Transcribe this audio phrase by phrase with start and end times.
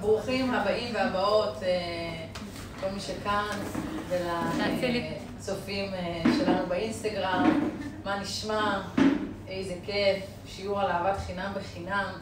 [0.00, 1.56] ברוכים הבאים והבאות,
[2.80, 3.58] כל מי שכאן,
[4.08, 5.90] ולצופים
[6.38, 7.70] שלנו באינסטגרם,
[8.04, 8.82] מה נשמע,
[9.48, 12.12] איזה כיף, שיעור על אהבת חינם בחינם,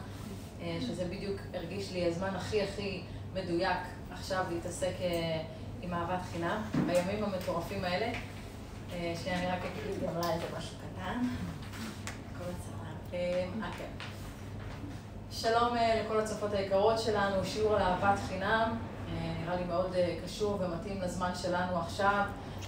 [0.81, 3.01] שזה בדיוק הרגיש לי הזמן הכי הכי
[3.33, 3.77] מדויק
[4.11, 4.93] עכשיו להתעסק
[5.81, 8.11] עם אהבת חינם, בימים המטורפים האלה,
[9.23, 11.19] שאני רק אגיד גם לה איזה משהו קטן.
[12.37, 13.63] כל הצהריים.
[13.63, 14.16] אה, כן.
[15.41, 15.75] שלום
[16.05, 18.77] לכל הצופות היקרות שלנו, שיעור על אהבת חינם,
[19.43, 22.23] נראה לי מאוד קשור ומתאים לזמן שלנו עכשיו,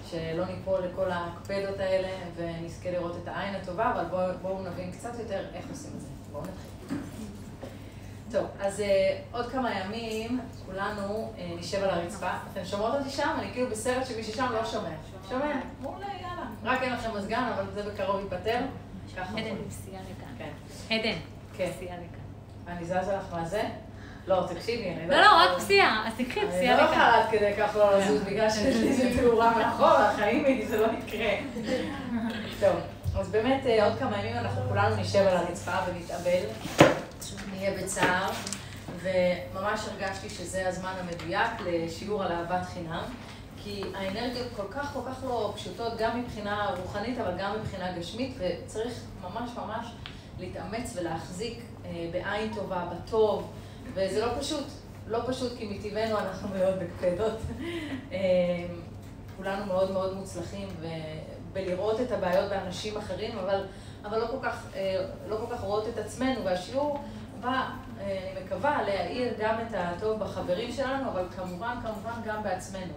[0.10, 5.20] שלא ניפול לכל ההקפדות האלה ונזכה לראות את העין הטובה, אבל בואו בוא נבין קצת
[5.20, 6.08] יותר איך עושים את זה.
[6.32, 6.98] בואו נתחיל.
[8.32, 8.84] טוב, אז
[9.32, 12.32] עוד כמה ימים כולנו נשב על הרצפה.
[12.52, 13.36] אתן שומעות אותי שם?
[13.40, 14.90] אני כאילו בסרט שמישהי שם לא שומע.
[15.30, 15.56] שומע?
[15.82, 16.46] מעולה, יאללה.
[16.64, 18.60] רק אין לכם מזגן, אבל זה בקרוב ייפתר.
[19.30, 19.56] עדן.
[20.38, 20.52] כן.
[20.90, 21.18] עדן,
[21.58, 22.19] כן.
[22.78, 23.64] אני זזה לך מה זה?
[24.28, 26.94] לא, תקשיבי, אני לא, לא, רק פסיעה, אז תקחי אני פסיעה לא לכאן.
[26.94, 30.78] יכולה עד כדי כך לא לזוז, בגלל שיש לי איזה תאורה מאחור, החיים איתי, זה
[30.78, 31.30] לא יקרה.
[32.60, 32.76] טוב,
[33.20, 36.40] אז באמת אה, עוד כמה ימים אנחנו כולנו נשב על הרצפה ונתאבל,
[37.52, 38.30] נהיה בצער,
[39.02, 43.04] וממש הרגשתי שזה הזמן המדויק לשיעור על אהבת חינם,
[43.64, 48.38] כי האנרגיות כל כך כל כך לא פשוטות, גם מבחינה רוחנית, אבל גם מבחינה גשמית,
[48.38, 49.86] וצריך ממש ממש
[50.40, 51.60] להתאמץ ולהחזיק
[52.12, 53.52] בעין טובה, בטוב,
[53.94, 54.66] וזה לא פשוט,
[55.08, 57.38] לא פשוט כי מטבענו אנחנו מאוד בקפדות.
[58.12, 58.18] אה,
[59.38, 60.68] כולנו מאוד מאוד מוצלחים
[61.54, 63.66] בלראות את הבעיות באנשים אחרים, אבל,
[64.06, 67.04] אבל לא, כל כך, אה, לא כל כך רואות את עצמנו, והשיעור
[67.42, 72.94] בא, אה, אני מקווה, להאיר גם את הטוב בחברים שלנו, אבל כמובן, כמובן גם בעצמנו.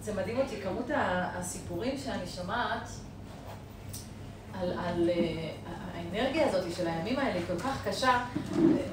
[0.00, 2.88] זה מדהים אותי, כמות הסיפורים שאני שומעת
[4.54, 5.50] על, על אה,
[5.94, 8.24] האנרגיה הזאת של הימים האלה היא כל כך קשה.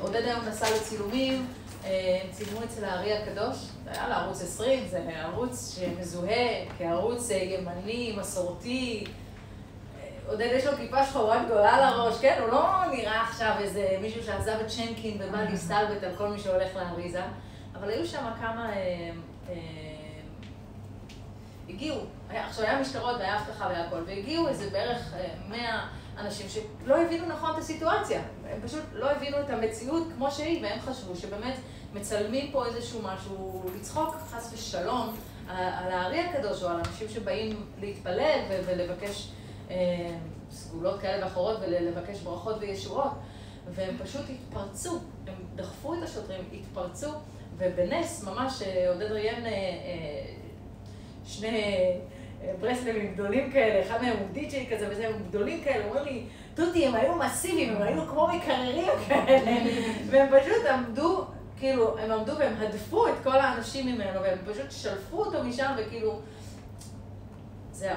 [0.02, 1.48] עודד היום נסע לצילומים,
[1.86, 7.36] אה, הם צילמו אצל הארי הקדוש, זה היה לערוץ 20, זה ערוץ שמזוהה כערוץ אה,
[7.36, 9.04] ימני, מסורתי.
[10.28, 12.38] עודד יש לו כיפה שחורה גדולה על הראש, כן?
[12.42, 16.76] הוא לא נראה עכשיו איזה מישהו שעזב את שינקין ובא להסתלבט על כל מי שהולך
[16.76, 17.22] לאריזה,
[17.76, 18.70] אבל היו שם כמה...
[18.70, 19.12] אה,
[19.50, 19.97] אה,
[21.70, 21.98] הגיעו,
[22.30, 27.02] היה- עכשיו היה משטרות והיה אבטחה והיה הכל, והגיעו איזה בערך אה, 100 אנשים שלא
[27.02, 28.22] הבינו נכון את הסיטואציה.
[28.50, 31.54] הם פשוט לא הבינו את המציאות כמו שהיא, והם חשבו שבאמת
[31.94, 35.16] מצלמים פה איזשהו משהו, לצחוק חס ושלום
[35.50, 39.30] על הארי הקדוש, או על אנשים שבאים להתפלל ולבקש
[39.70, 39.76] אה,
[40.52, 43.12] סגולות כאלה ואחרות ולבקש ברכות וישועות.
[43.70, 47.10] והם פשוט התפרצו, הם דחפו את השוטרים, התפרצו,
[47.58, 49.56] ובנס ממש אה, עודד ראיין אה, אה,
[51.28, 51.64] שני
[52.44, 56.04] אה, ברסלבים גדולים כאלה, אחד מהם הוא די-ג'יי כזה וזה, הם גדולים כאלה, הוא אומר
[56.04, 56.24] לי,
[56.56, 59.52] תותי, הם היו מסיביים, הם היו כמו מקררים כאלה,
[60.10, 61.26] והם פשוט עמדו,
[61.58, 66.20] כאילו, הם עמדו והם הדפו את כל האנשים ממנו, והם פשוט שלפו אותו משם, וכאילו,
[67.72, 67.92] זה,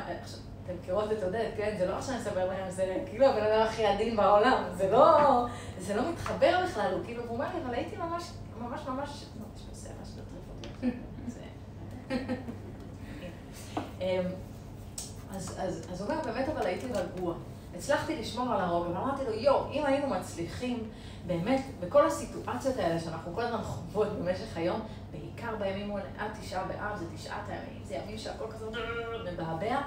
[0.65, 1.75] אתם מכירות את עודד, כן?
[1.79, 5.47] זה לא מה שאני אספר להם, זה כאילו הבן אדם הכי עדין בעולם, זה לא,
[5.79, 8.31] זה לא מתחבר בכלל, הוא כאילו, הוא אומר לי, אבל הייתי ממש,
[8.61, 10.45] ממש ממש, לא, יש פה שיער שלא טריף
[10.85, 10.91] אותי,
[11.29, 11.41] זה...
[14.00, 14.00] אמ,
[15.35, 15.59] אז,
[15.93, 17.35] אז, הוא אומר, באמת, אבל הייתי רגוע.
[17.77, 20.91] הצלחתי לשמור על הרוגע, ואמרתי לו, יואו, אם היינו מצליחים,
[21.27, 26.65] באמת, בכל הסיטואציות האלה שאנחנו כל הזמן חוות במשך היום, בעיקר בימים האלה, עד תשעה
[26.65, 28.67] באב, זה תשעת הימים, זה ימים שהכל כזה
[29.33, 29.81] מבעבע,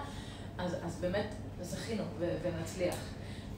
[0.57, 2.95] אז, אז באמת זכינו ונצליח.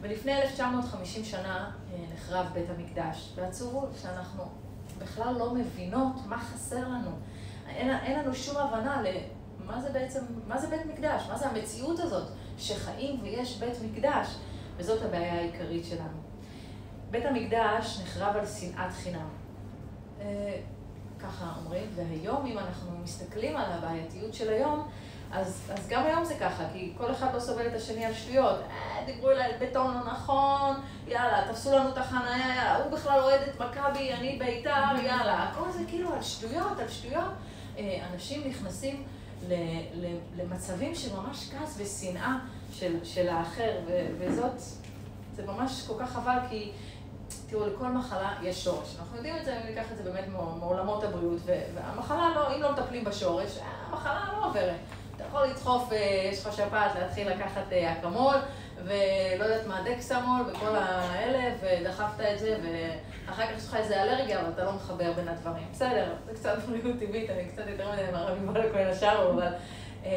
[0.02, 4.44] ולפני 1950 שנה אה, נחרב בית המקדש, ועצוב הוא שאנחנו
[4.98, 7.12] בכלל לא מבינות מה חסר לנו.
[7.70, 9.02] אין, אין לנו שום הבנה
[9.66, 12.28] למה זה בעצם, מה זה בית מקדש, מה זה המציאות הזאת
[12.58, 14.28] שחיים ויש בית מקדש,
[14.78, 16.18] וזאת הבעיה העיקרית שלנו.
[17.12, 19.28] בית המקדש נחרב על שנאת חינם.
[20.22, 20.58] אה,
[21.20, 24.88] ככה אומרים, והיום אם אנחנו מסתכלים על הבעייתיות של היום,
[25.32, 28.60] אז, אז גם היום זה ככה, כי כל אחד לא סובל את השני על שטויות.
[28.70, 30.76] אה, דיברו אליי על בטון לא נכון,
[31.08, 35.44] יאללה, תפסו לנו את החניה, יאללה, הוא בכלל אוהד את מכבי, אני בית"ר, יאללה.
[35.44, 37.32] הכל זה כאילו על שטויות, על שטויות.
[37.78, 39.04] אה, אנשים נכנסים
[40.38, 42.36] למצבים של ממש כעס ושנאה
[42.72, 44.60] של, של האחר, ו, וזאת,
[45.36, 46.72] זה ממש כל כך חבל, כי
[47.50, 48.96] תראו, לכל מחלה יש שורש.
[49.00, 51.40] אנחנו יודעים את זה, אם ניקח את זה באמת מע- מעולמות הבריאות,
[51.76, 53.60] והמחלה לא, אם לא מטפלים בשורש,
[53.90, 54.76] המחלה לא עוברת.
[55.16, 58.36] אתה יכול לדחוף, אה, יש לך שפעת, להתחיל לקחת אה, אקמול,
[58.84, 64.42] ולא יודעת מה, דקסמול, וכל האלה, ודחפת את זה, ואחר כך יש לך איזה אלרגיה,
[64.42, 65.68] אבל אתה לא מחבר בין הדברים.
[65.72, 69.48] בסדר, זה קצת בריאות טבעית, אני קצת יותר מדי מהרב יובל הכהן השאר, אבל,
[70.06, 70.12] אה,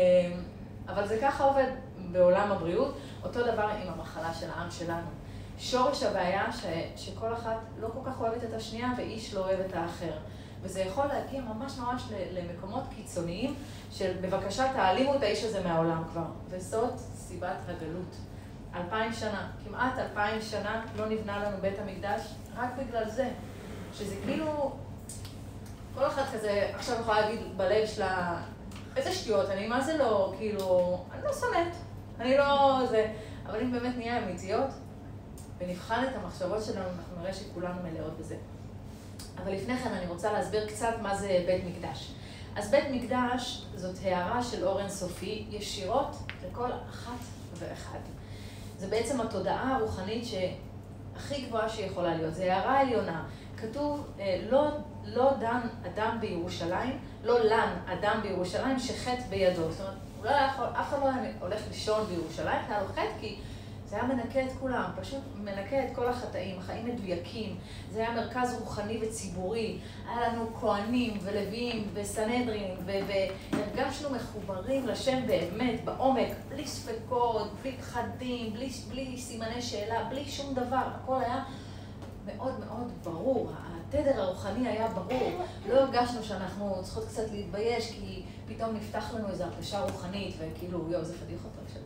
[0.88, 1.70] אבל זה ככה עובד
[2.12, 2.94] בעולם הבריאות.
[3.24, 5.06] אותו דבר עם המחלה של העם שלנו.
[5.58, 6.64] שורש הבעיה ש,
[6.96, 10.12] שכל אחת לא כל כך אוהבת את השנייה ואיש לא אוהב את האחר.
[10.62, 12.02] וזה יכול להגיע ממש ממש
[12.32, 13.54] למקומות קיצוניים
[13.90, 16.24] של בבקשה תעלימו את האיש הזה מהעולם כבר.
[16.48, 18.16] וזאת סיבת הגלות.
[18.74, 22.20] אלפיים שנה, כמעט אלפיים שנה לא נבנה לנו בית המקדש
[22.56, 23.30] רק בגלל זה.
[23.94, 24.76] שזה כאילו,
[25.94, 28.42] כל אחת כזה עכשיו יכולה להגיד בלב שלה,
[28.96, 31.74] איזה שטויות, אני מה זה לא, כאילו, אני לא שונאת,
[32.20, 33.12] אני לא זה.
[33.46, 34.70] אבל אם באמת נהיה אמיתיות
[35.58, 38.36] ונבחן את המחשבות שלנו, אנחנו נראה שכולנו מלאות בזה.
[39.42, 42.12] אבל לפני כן אני רוצה להסביר קצת מה זה בית מקדש.
[42.56, 46.16] אז בית מקדש זאת הערה של אור אינסופי ישירות
[46.46, 47.18] לכל אחת
[47.54, 47.98] ואחד.
[48.78, 52.34] זה בעצם התודעה הרוחנית שהכי גבוהה שיכולה להיות.
[52.34, 53.24] זה הערה עליונה.
[53.56, 54.68] כתוב, אה, לא,
[55.04, 59.72] לא דן אדם בירושלים, לא לן אדם בירושלים שחטא בידו.
[59.72, 59.86] זאת
[60.20, 61.10] אומרת, יכול, אף אחד לא
[61.40, 63.38] הולך לישון בירושלים, היה לו חטא כי
[63.88, 67.56] זה היה מנקה את כולם, פשוט מנקה את כל החטאים, חיים מדויקים.
[67.90, 69.78] זה היה מרכז רוחני וציבורי.
[70.08, 78.70] היה לנו כהנים ולוויים וסנהדרין, והרגשנו מחוברים לשם באמת, בעומק, בלי ספקות, בלי פחדים, בלי,
[78.88, 80.82] בלי סימני שאלה, בלי שום דבר.
[80.94, 81.44] הכל היה
[82.26, 83.50] מאוד מאוד ברור.
[83.88, 85.44] התדר הרוחני היה ברור.
[85.68, 91.04] לא הרגשנו שאנחנו צריכות קצת להתבייש, כי פתאום נפתח לנו איזו הרגשה רוחנית, וכאילו, יואו,
[91.04, 91.77] זה פדיחות זה,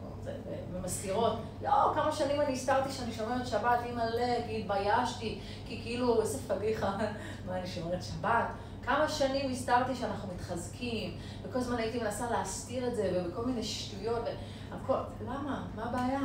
[0.73, 6.39] ומזכירות, לא, כמה שנים אני הסתרתי שאני שומרת שבת, אימא'לה, כי התביישתי, כי כאילו, איזה
[6.49, 6.97] פדיחה,
[7.47, 8.47] מה אני שומרת שבת?
[8.83, 14.23] כמה שנים הסתרתי שאנחנו מתחזקים, וכל הזמן הייתי מנסה להסתיר את זה, ובכל מיני שטויות,
[14.71, 15.65] והכל, למה?
[15.75, 16.21] מה הבעיה?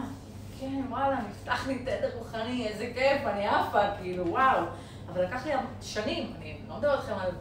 [0.59, 4.65] כן, וואלה, נפתח לי תדר רוחני, איזה כיף, אני עפה, כאילו, וואו.
[5.13, 5.51] אבל לקח לי
[5.81, 7.31] שנים, אני לא מדברת לכם על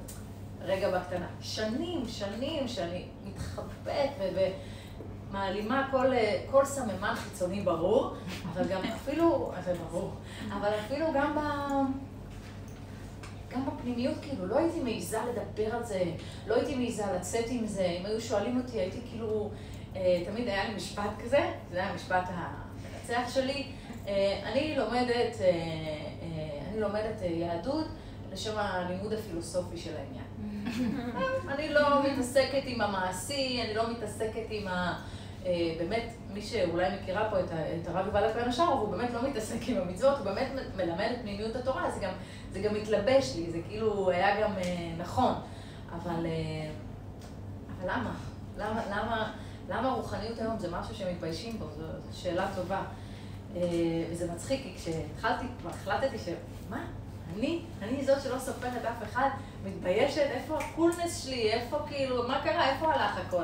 [0.62, 4.11] רגע בקטנה, שנים, שנים שאני מתחבאת
[5.31, 6.06] ומעלימה כל,
[6.50, 8.14] כל סממן חיצוני ברור,
[8.52, 10.11] אבל גם אפילו, זה ברור,
[10.52, 11.40] אבל אפילו גם ב...
[13.55, 16.02] גם בפנימיות, כאילו, לא הייתי מעיזה לדבר על זה,
[16.46, 19.50] לא הייתי מעיזה לצאת עם זה, אם היו שואלים אותי, הייתי כאילו,
[19.96, 23.67] אה, תמיד היה לי משפט כזה, זה היה המשפט המנצח שלי,
[24.08, 27.87] אה, אני לומדת, אה, אני לומדת יהדות
[28.32, 30.26] לשם הלימוד הפילוסופי של העניין.
[31.53, 35.03] אני לא מתעסקת עם המעשי, אני לא מתעסקת עם ה...
[35.79, 39.77] באמת, מי שאולי מכירה פה את הרב יובל הכהן השאר, הוא באמת לא מתעסק עם
[39.77, 42.13] המצוות, הוא באמת מלמד את פנימיות התורה, זה גם,
[42.53, 44.51] זה גם מתלבש לי, זה כאילו היה גם
[44.99, 45.35] נכון.
[45.93, 46.27] אבל,
[47.79, 48.15] אבל למה?
[48.59, 49.33] למה, למה,
[49.69, 51.67] למה רוחניות היום זה משהו שמתביישים בו?
[51.77, 52.83] זו שאלה טובה.
[54.12, 56.29] וזה מצחיק, כי כשהתחלתי, כבר החלטתי ש...
[56.71, 56.85] מה?
[57.37, 57.61] אני?
[57.83, 59.29] אני זאת שלא סופרת אף אחד?
[59.65, 60.27] מתביישת?
[60.31, 61.53] איפה הקולנס שלי?
[61.53, 62.71] איפה כאילו, מה קרה?
[62.71, 63.43] איפה הלך הכל?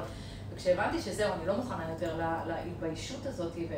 [0.54, 3.74] וכשהבנתי שזהו, אני לא מוכנה יותר להתביישות הזאת, ו...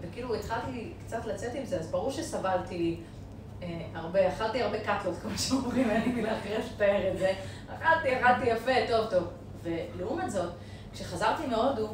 [0.00, 3.00] וכאילו התחלתי קצת לצאת עם זה, אז ברור שסבלתי
[3.62, 7.32] אה, הרבה, אכלתי הרבה קאטלות, כמו שאומרים, אין לי מילה אחרת לתאר את זה.
[7.76, 9.24] אכלתי, אכלתי יפה, טוב טוב.
[9.62, 10.50] ולעומת זאת,
[10.92, 11.88] כשחזרתי מהודו,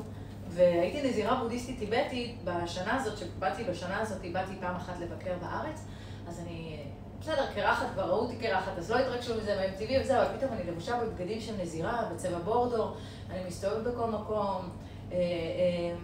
[0.48, 5.84] והייתי נזירה בודהיסטית טיבטית בשנה הזאת, שבאתי בשנה הזאת, באתי פעם אחת לבקר בארץ,
[6.28, 6.83] אז אני,
[7.24, 10.70] בסדר, קרחת, כבר ראו אותי קרחת, אז לא התרגשו מזה מ-MTV וזהו, אבל פתאום אני
[10.70, 12.92] לבושה בבגדים של נזירה, בצבע בורדו,
[13.30, 14.68] אני מסתובבת בכל מקום.
[15.12, 15.96] אה, אה,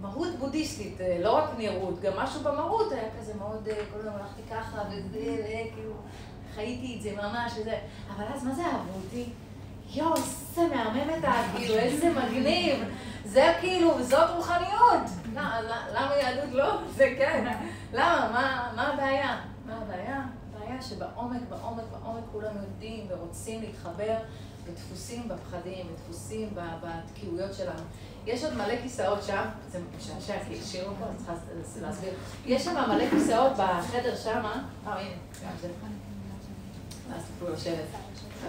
[0.00, 4.42] מהות בודהיסטית, אה, לא רק נראות, גם משהו במהות היה כזה מאוד, כל הזמן הלכתי
[4.50, 5.92] ככה, וכאילו,
[6.54, 7.78] חייתי את זה ממש, וזה,
[8.16, 9.24] אבל אז מה זה אהבו אותי?
[9.94, 11.24] יואו, איזה מהמם את
[11.56, 12.84] כאילו, איזה מגניב.
[13.24, 15.02] זה כאילו, זאת רוחניות.
[15.94, 16.74] למה יהדות לא?
[16.96, 17.56] זה כן.
[17.92, 18.70] למה?
[18.76, 19.36] מה הבעיה?
[20.82, 24.16] שבעומק, בעומק, בעומק כולם יודעים ורוצים להתחבר
[24.64, 27.82] ודפוסים בפחדים, ודפוסים בתקיעויות שלנו.
[28.26, 31.32] יש עוד מלא כיסאות שם, זה משעשע, כי השאירו פה, אני צריכה
[31.82, 32.12] להסביר.
[32.46, 35.14] יש שם מלא כיסאות בחדר שם, אה, הנה,
[35.44, 35.68] גם זה.
[37.10, 37.86] ואז תוכלו לשבת.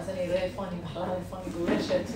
[0.00, 2.00] אז אני אראה איפה אני בכלל, איפה אני גולשת.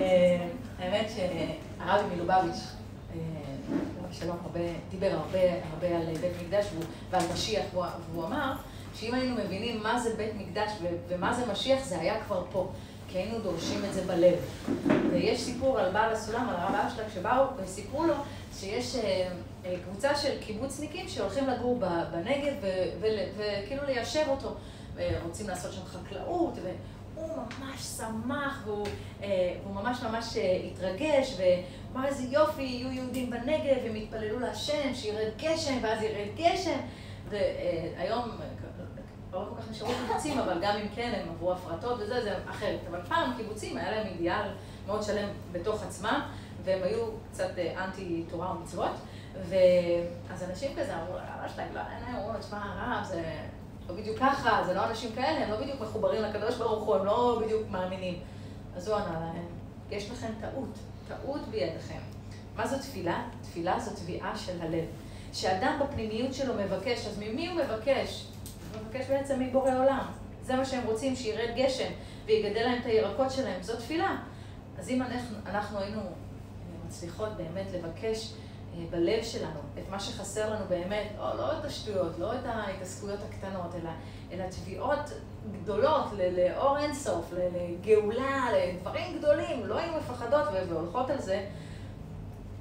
[0.00, 2.62] אה, האמת שהרבי מלובביץ',
[4.08, 4.36] אה, שלום,
[4.90, 5.38] דיבר הרבה,
[5.72, 6.66] הרבה על בית מקדש
[7.10, 8.52] ועל משיח, והוא אמר
[8.94, 10.70] שאם היינו מבינים מה זה בית מקדש
[11.08, 12.70] ומה זה משיח, זה היה כבר פה.
[13.08, 14.34] כי היינו דורשים את זה בלב.
[15.10, 18.14] ויש סיפור על בעל הסולם, על הרב אשלג, שבאו וסיפרו לו
[18.54, 19.28] שיש אה,
[19.84, 21.80] קבוצה של קיבוצניקים שהולכים לגור
[22.12, 22.52] בנגב
[23.36, 24.54] וכאילו ליישב אותו.
[25.24, 26.52] רוצים לעשות שם חקלאות,
[27.18, 28.86] והוא ממש שמח, והוא,
[29.22, 34.94] אה, והוא ממש ממש אה, התרגש, ואמר איזה יופי, יהיו יהודים בנגב, הם יתפללו להשם,
[34.94, 36.78] שירד גשם, ואז ירד גשם.
[37.28, 38.30] והיום
[39.32, 42.80] לא כל כך נשארו קיבוצים, אבל גם אם כן, הם עברו הפרטות וזה, זה אחרת.
[42.90, 44.48] אבל פעם קיבוצים, היה להם אידיאל
[44.86, 46.20] מאוד שלם בתוך עצמם,
[46.64, 48.92] והם היו קצת אה, אנטי תורה ומצוות.
[49.48, 53.22] ואז אנשים כזה אמרו, אבא שלהם, לא, אין להם, תשמע, הרב, זה
[53.88, 57.06] לא בדיוק ככה, זה לא אנשים כאלה, הם לא בדיוק מחוברים לקדוש ברוך הוא, הם
[57.06, 58.20] לא בדיוק מאמינים.
[58.76, 59.46] אז הוא ענה להם,
[59.90, 60.78] יש לכם טעות,
[61.08, 61.98] טעות בידיכם.
[62.56, 63.24] מה זו תפילה?
[63.42, 64.84] תפילה זו תביעה של הלב.
[65.32, 68.26] שאדם בפנימיות שלו מבקש, אז ממי הוא מבקש?
[68.74, 70.06] הוא מבקש בעצם מבורא עולם.
[70.42, 71.90] זה מה שהם רוצים, שירד גשם
[72.26, 74.16] ויגדל להם את הירקות שלהם, זו תפילה.
[74.78, 76.00] אז אם אנחנו, אנחנו היינו
[76.86, 78.47] מצליחות באמת לבקש אה,
[78.90, 83.74] בלב שלנו את מה שחסר לנו באמת, או לא את השטויות, לא את ההתעסקויות הקטנות,
[83.74, 83.90] אלא,
[84.32, 85.10] אלא תביעות
[85.52, 86.06] גדולות
[86.36, 91.46] לאור אינסוף, לגאולה, לדברים גדולים, לא היינו מפחדות והולכות על זה,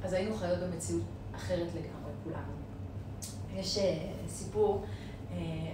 [0.04, 1.04] אז היינו חיות במציאות
[1.36, 2.58] אחרת לגמרי, כולנו.
[3.56, 3.98] יש אה,
[4.28, 4.86] סיפור,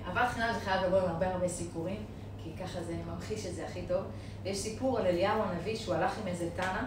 [0.07, 2.05] אהבת אה, חינם זה חייב לבוא עם הרבה הרבה סיפורים,
[2.43, 4.03] כי ככה זה ממחיש את זה הכי טוב.
[4.43, 6.83] ויש סיפור על אליהו הנביא שהוא הלך עם איזה תנא,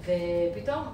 [0.00, 0.84] ופתאום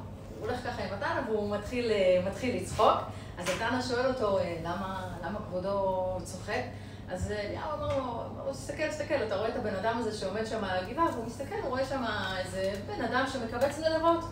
[0.45, 2.99] הולך ככה עם התנא והוא מתחיל, אה, מתחיל לצחוק.
[3.39, 6.63] אז התנא שואל אותו, למה, למה כבודו צוחק?
[7.11, 10.85] אז אליהו אמר לו, תסתכל, תסתכל, אתה רואה את הבן אדם הזה שעומד שם על
[10.85, 12.05] הגבעה, והוא מסתכל, הוא רואה שם
[12.39, 14.25] איזה בן אדם שמקבץ נדבות.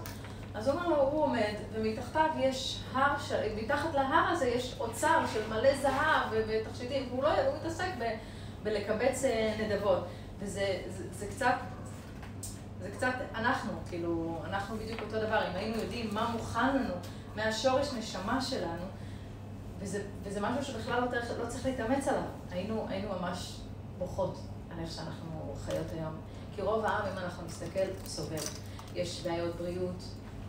[0.55, 3.33] אז הוא אומר לו, הוא עומד, ומתחתיו יש הר, ש...
[3.57, 8.05] מתחת להר הזה יש אוצר של מלא זהב ותכשיטים, והוא לא, הוא מתעסק ב...
[8.63, 10.05] בלקבץ אה, נדבות.
[10.41, 11.55] וזה זה, זה קצת,
[12.83, 16.95] זה קצת אנחנו, כאילו, אנחנו בדיוק אותו דבר, אם היינו יודעים מה מוכן לנו
[17.37, 18.85] מהשורש נשמה שלנו,
[19.81, 23.61] וזה, וזה משהו שבכלל לא, צריך, לא צריך להתאמץ עליו, היינו, היינו ממש
[23.99, 24.39] בוכות
[24.71, 26.17] על איך שאנחנו חיות היום.
[26.55, 28.37] כי רוב העם, אם אנחנו נסתכל, סובל.
[28.95, 30.03] יש בעיות בריאות,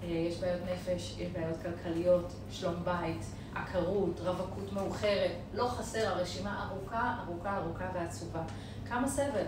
[0.04, 3.26] אה, יש בעיות נפש, יש בעיות כלכליות, שלום בית,
[3.56, 8.42] עקרות, רווקות מאוחרת, לא חסר, הרשימה ארוכה, ארוכה, ארוכה ועצובה.
[8.90, 9.46] כמה סבל.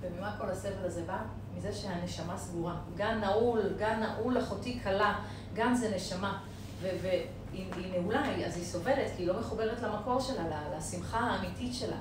[0.00, 1.22] וממה כל הסבל הזה בא?
[1.56, 2.76] מזה שהנשמה סגורה.
[2.96, 5.20] גן נעול, גן נעול אחותי כלה,
[5.54, 6.38] גן זה נשמה.
[6.82, 10.44] ואם היא נעולה, אז היא סובלת, כי היא לא מחוברת למקור שלה,
[10.78, 11.96] לשמחה האמיתית שלה.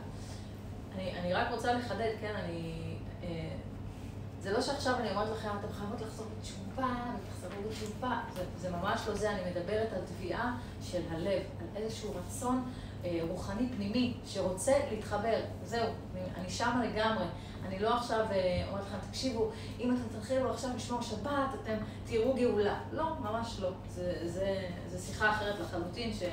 [0.96, 2.96] אני, אני רק רוצה לחדד, כן, אני...
[3.24, 3.56] אה,
[4.42, 8.20] זה לא שעכשיו אני אומרת לכם, אתם חייבות לחזור בתשובה, ותחזרו בתשובה.
[8.36, 12.72] זה, זה ממש לא זה, אני מדברת על תביעה של הלב, על איזשהו רצון
[13.22, 15.40] רוחני פנימי שרוצה להתחבר.
[15.64, 15.88] זהו,
[16.36, 17.26] אני שמה לגמרי.
[17.68, 22.34] אני לא עכשיו אה, אומרת לכם, תקשיבו, אם אתם תתחילו עכשיו לשמור שבת, אתם תראו
[22.34, 22.80] גאולה.
[22.92, 23.70] לא, ממש לא.
[23.88, 26.24] זה, זה, זה שיחה אחרת לחלוטין, ש,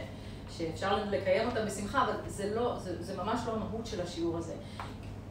[0.50, 4.54] שאפשר לקיים אותה בשמחה, אבל זה לא, זה, זה ממש לא המהות של השיעור הזה.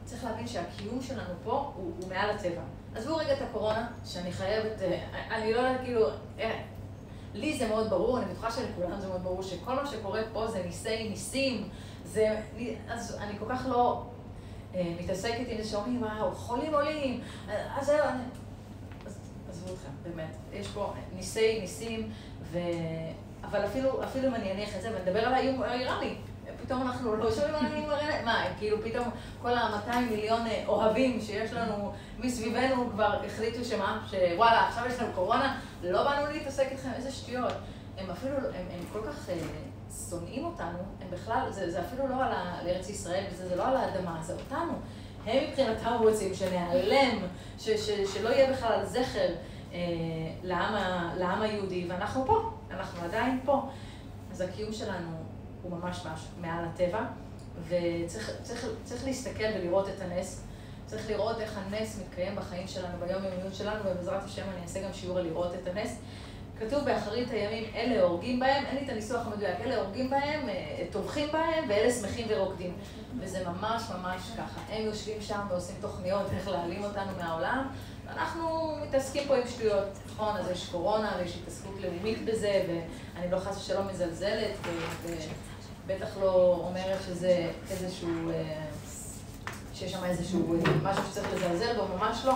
[0.05, 2.61] צריך להבין שהקיום שלנו פה הוא, הוא מעל הטבע.
[2.95, 6.07] עזבו רגע את הקורונה, שאני חייבת, אה, אני לא יודעת, כאילו,
[6.39, 6.61] אה,
[7.33, 10.63] לי זה מאוד ברור, אני בטוחה שלכולם זה מאוד ברור, שכל מה שקורה פה זה
[10.65, 11.69] ניסי ניסים,
[12.05, 12.41] זה,
[12.89, 14.03] אז אני כל כך לא
[14.75, 18.23] אה, מתעסקת עם זה שאומרים, וואו, חולים עולים, אז זהו, אני...
[19.49, 20.35] עזבו אתכם, באמת.
[20.53, 22.11] יש פה ניסי ניסים,
[22.51, 22.59] ו...
[23.43, 26.15] אבל אפילו, אפילו אם אני אניח את זה ונדבר על האיום האיראני,
[26.63, 29.09] פתאום אנחנו לא שומעים על האיום האיראני, מה, כאילו פתאום
[29.41, 35.13] כל ה-200 מיליון אה, אוהבים שיש לנו מסביבנו כבר החליטו שמה, שוואלה, עכשיו יש לנו
[35.15, 37.53] קורונה, לא באנו להתעסק איתכם, איזה שטויות.
[37.97, 39.29] הם אפילו, הם, הם כל כך...
[39.29, 39.35] אה,
[40.09, 42.31] שונאים אותנו, הם בכלל, זה, זה אפילו לא על,
[42.67, 44.73] ארץ ישראל, זה, זה לא על האדמה, זה אותנו.
[45.25, 47.17] הם מבחינתם רוצים שניעלם,
[47.59, 49.27] ש, ש, שלא יהיה בכלל זכר
[49.73, 49.79] אה,
[50.43, 50.73] לעם,
[51.17, 53.69] לעם היהודי, ואנחנו פה, אנחנו עדיין פה.
[54.31, 55.18] אז הקיום שלנו
[55.63, 56.05] הוא ממש
[56.41, 57.05] מעל הטבע,
[57.67, 60.43] וצריך צריך, צריך להסתכל ולראות את הנס.
[60.85, 65.17] צריך לראות איך הנס מתקיים בחיים שלנו, ביום-יומיות שלנו, ובעזרת השם אני אעשה גם שיעור
[65.17, 65.99] על לראות את הנס.
[66.59, 70.85] כתוב באחרית הימים, אלה הורגים בהם, אין לי את הניסוח המדויק, אלה הורגים בהם, אה,
[70.91, 72.73] טובחים בהם, ואלה שמחים ורוקדים.
[73.19, 74.61] וזה ממש ממש ככה.
[74.69, 77.67] הם יושבים שם ועושים תוכניות איך להעלים אותנו מהעולם,
[78.05, 80.37] ואנחנו מתעסקים פה עם שטויות, נכון?
[80.37, 84.55] אז יש קורונה ויש התעסקות לאומית בזה, ואני לא חס ושלום מזלזלת,
[85.89, 88.65] ובטח לא אומרת שזה איזשהו, אה,
[89.73, 92.33] שיש שם איזשהו אה, משהו שצריך לזלזל בו, ממש לא.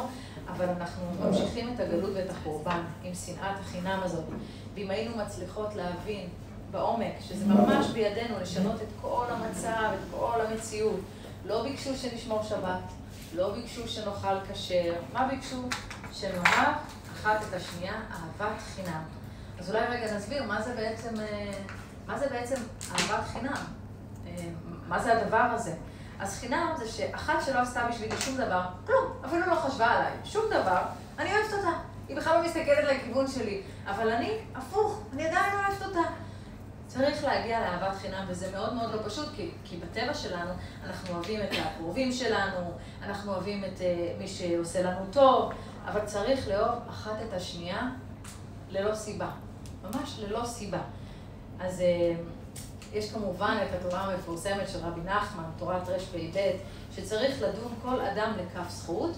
[0.47, 4.23] אבל אנחנו ממשיכים את הגלות ואת החורבן עם שנאת החינם הזאת.
[4.75, 6.29] ואם היינו מצליחות להבין
[6.71, 10.99] בעומק שזה ממש בידינו לשנות את כל המצב, את כל המציאות,
[11.45, 12.79] לא ביקשו שנשמור שבת,
[13.35, 15.61] לא ביקשו שנאכל כשר, מה ביקשו?
[16.13, 16.75] שנאהב
[17.13, 19.03] אחת את השנייה אהבת חינם.
[19.59, 21.51] אז אולי רגע נסביר מה זה בעצם, אה,
[22.07, 22.55] מה זה בעצם
[22.91, 23.63] אהבת חינם?
[24.27, 24.31] אה,
[24.87, 25.73] מה זה הדבר הזה?
[26.19, 30.45] אז חינם זה שאחת שלא עשתה בשבילי שום דבר, כלום, אפילו לא חשבה עליי, שום
[30.49, 30.81] דבר,
[31.19, 31.71] אני אוהבת אותה.
[32.07, 36.09] היא בכלל לא מסתכלת לכיוון שלי, אבל אני, הפוך, אני עדיין אוהבת אותה.
[36.87, 40.51] צריך להגיע לאהבת חינם, וזה מאוד מאוד לא פשוט, כי, כי בטבע שלנו
[40.85, 42.71] אנחנו אוהבים את הקרובים שלנו,
[43.03, 45.51] אנחנו אוהבים את uh, מי שעושה לנו טוב,
[45.85, 47.89] אבל צריך לאהוב אחת את השנייה
[48.69, 49.29] ללא סיבה.
[49.83, 50.81] ממש ללא סיבה.
[51.63, 52.13] אז אה,
[52.93, 56.51] יש כמובן את התורה המפורסמת של רבי נחמן, תורת רפ"ב,
[56.95, 59.11] שצריך לדון כל אדם לכף זכות,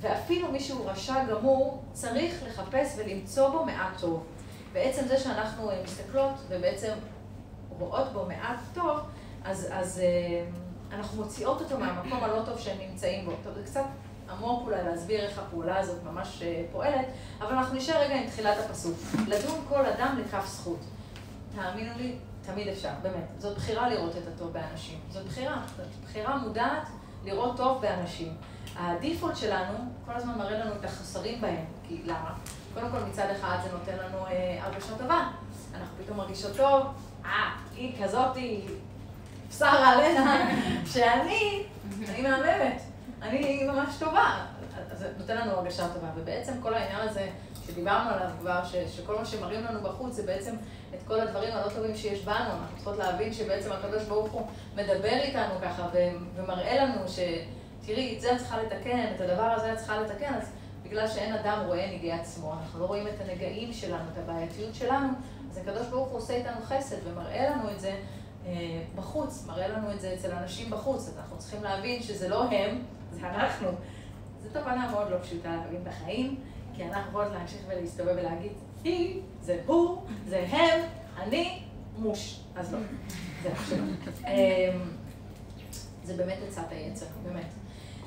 [0.00, 4.26] ואפילו מי שהוא רשע גמור, צריך לחפש ולמצוא בו מעט טוב.
[4.72, 6.92] בעצם זה שאנחנו מסתכלות ובעצם
[7.78, 8.98] רואות בו מעט טוב,
[9.44, 10.02] אז, אז
[10.92, 13.32] אנחנו מוציאות אותו מהמקום הלא טוב שהם נמצאים בו.
[13.44, 13.84] טוב, זה קצת
[14.30, 17.06] עמוק אולי להסביר איך הפעולה הזאת ממש פועלת,
[17.40, 18.94] אבל אנחנו נשאר רגע עם תחילת הפסוק.
[19.26, 20.80] לדון כל אדם לכף זכות.
[21.62, 23.24] תאמינו לי, תמיד אפשר, באמת.
[23.38, 24.98] זאת בחירה לראות את הטוב באנשים.
[25.10, 26.88] זאת בחירה, זאת בחירה מודעת
[27.24, 28.34] לראות טוב באנשים.
[28.76, 29.74] הדיפולט שלנו
[30.06, 31.64] כל הזמן מראה לנו את החסרים בהם.
[31.88, 32.34] כי למה?
[32.74, 35.30] קודם כל מצד אחד זה נותן לנו אה, הרגשה טובה.
[35.74, 36.86] אנחנו פתאום מרגישות טוב,
[37.24, 38.66] אה, היא כזאתי,
[39.58, 40.48] שרה עליה,
[40.92, 41.62] שאני,
[42.08, 42.82] אני מהממת,
[43.22, 44.46] אני ממש טובה.
[44.92, 46.06] זה נותן לנו הרגשה טובה.
[46.16, 47.30] ובעצם כל העניין הזה
[47.66, 50.54] שדיברנו עליו כבר, ש, שכל מה שמראים לנו בחוץ זה בעצם
[50.94, 52.34] את כל הדברים הלא טובים שיש בנו.
[52.34, 55.88] אנחנו צריכות להבין שבעצם הקדוש ברוך הוא מדבר איתנו ככה
[56.36, 60.50] ומראה לנו שתראי, את זה את צריכה לתקן, את הדבר הזה את צריכה לתקן, אז
[60.82, 65.08] בגלל שאין אדם רואה נגעי עצמו, אנחנו לא רואים את הנגעים שלנו, את הבעייתיות שלנו,
[65.50, 67.96] אז הקדוש ברוך הוא עושה איתנו חסד ומראה לנו את זה
[68.46, 68.52] אה,
[68.94, 72.82] בחוץ, מראה לנו את זה אצל אנשים בחוץ, אז אנחנו צריכים להבין שזה לא הם,
[73.12, 73.68] זה אנחנו.
[74.42, 76.36] זו תובנה מאוד לא פשוטה להבין בחיים.
[76.78, 78.52] כי אנחנו יכולות להמשיך ולהסתובב ולהגיד,
[78.84, 80.80] היא, זה הוא, זה הם,
[81.18, 81.62] אני,
[81.98, 82.40] מוש.
[82.56, 82.78] אז לא,
[83.42, 83.50] זה.
[84.26, 84.80] אמ,
[86.04, 87.46] זה באמת עצת היצר, באמת.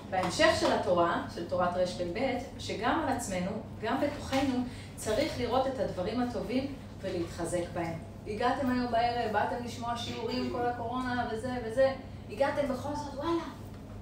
[0.09, 3.51] בהמשך של התורה, של תורת רפ"ב, שגם על עצמנו,
[3.81, 4.63] גם בתוכנו,
[4.95, 7.99] צריך לראות את הדברים הטובים ולהתחזק בהם.
[8.27, 11.93] הגעתם היום בערב, באתם לשמוע שיעורים כל הקורונה וזה וזה,
[12.31, 13.43] הגעתם בכל זאת, וואלה,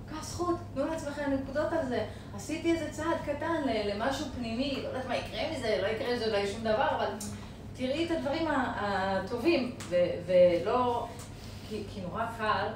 [0.09, 2.05] קח זכות, תנו לעצמכם נקודות על זה.
[2.35, 6.47] עשיתי איזה צעד קטן למשהו פנימי, לא יודעת מה יקרה מזה, לא יקרה מזה אולי
[6.47, 7.07] שום דבר, אבל
[7.75, 9.75] תראי את הדברים הטובים,
[10.25, 11.07] ולא...
[11.69, 12.67] כי, כי נורא קל,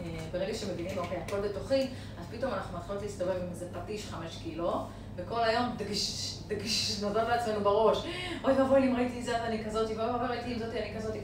[0.00, 1.80] אה, ברגע שמבינים, אוקיי, הכל בתוכי,
[2.20, 4.84] אז פתאום אנחנו מתחילות להסתובב עם איזה פטיש חמש קילו,
[5.16, 8.04] וכל היום דגש, דגש, נותנות לעצמנו בראש,
[8.44, 11.18] אוי ואבוי אם ראיתי את זה, אני כזאתי, ואוי ואבוי ראיתי אם זאתי, אני כזאתי.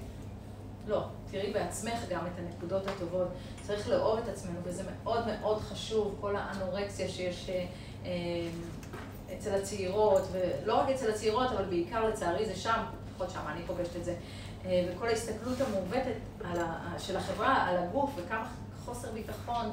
[0.87, 3.29] לא, תראי בעצמך גם את הנקודות הטובות.
[3.63, 7.67] צריך לאהוב את עצמנו, וזה מאוד מאוד חשוב, כל האנורקסיה שיש אה,
[8.05, 8.11] אה,
[9.39, 13.97] אצל הצעירות, ולא רק אצל הצעירות, אבל בעיקר לצערי זה שם, לפחות שם אני פוגשת
[13.97, 14.15] את זה,
[14.65, 16.17] אה, וכל ההסתכלות המעוותת
[16.99, 18.49] של החברה על הגוף, וכמה
[18.85, 19.67] חוסר ביטחון,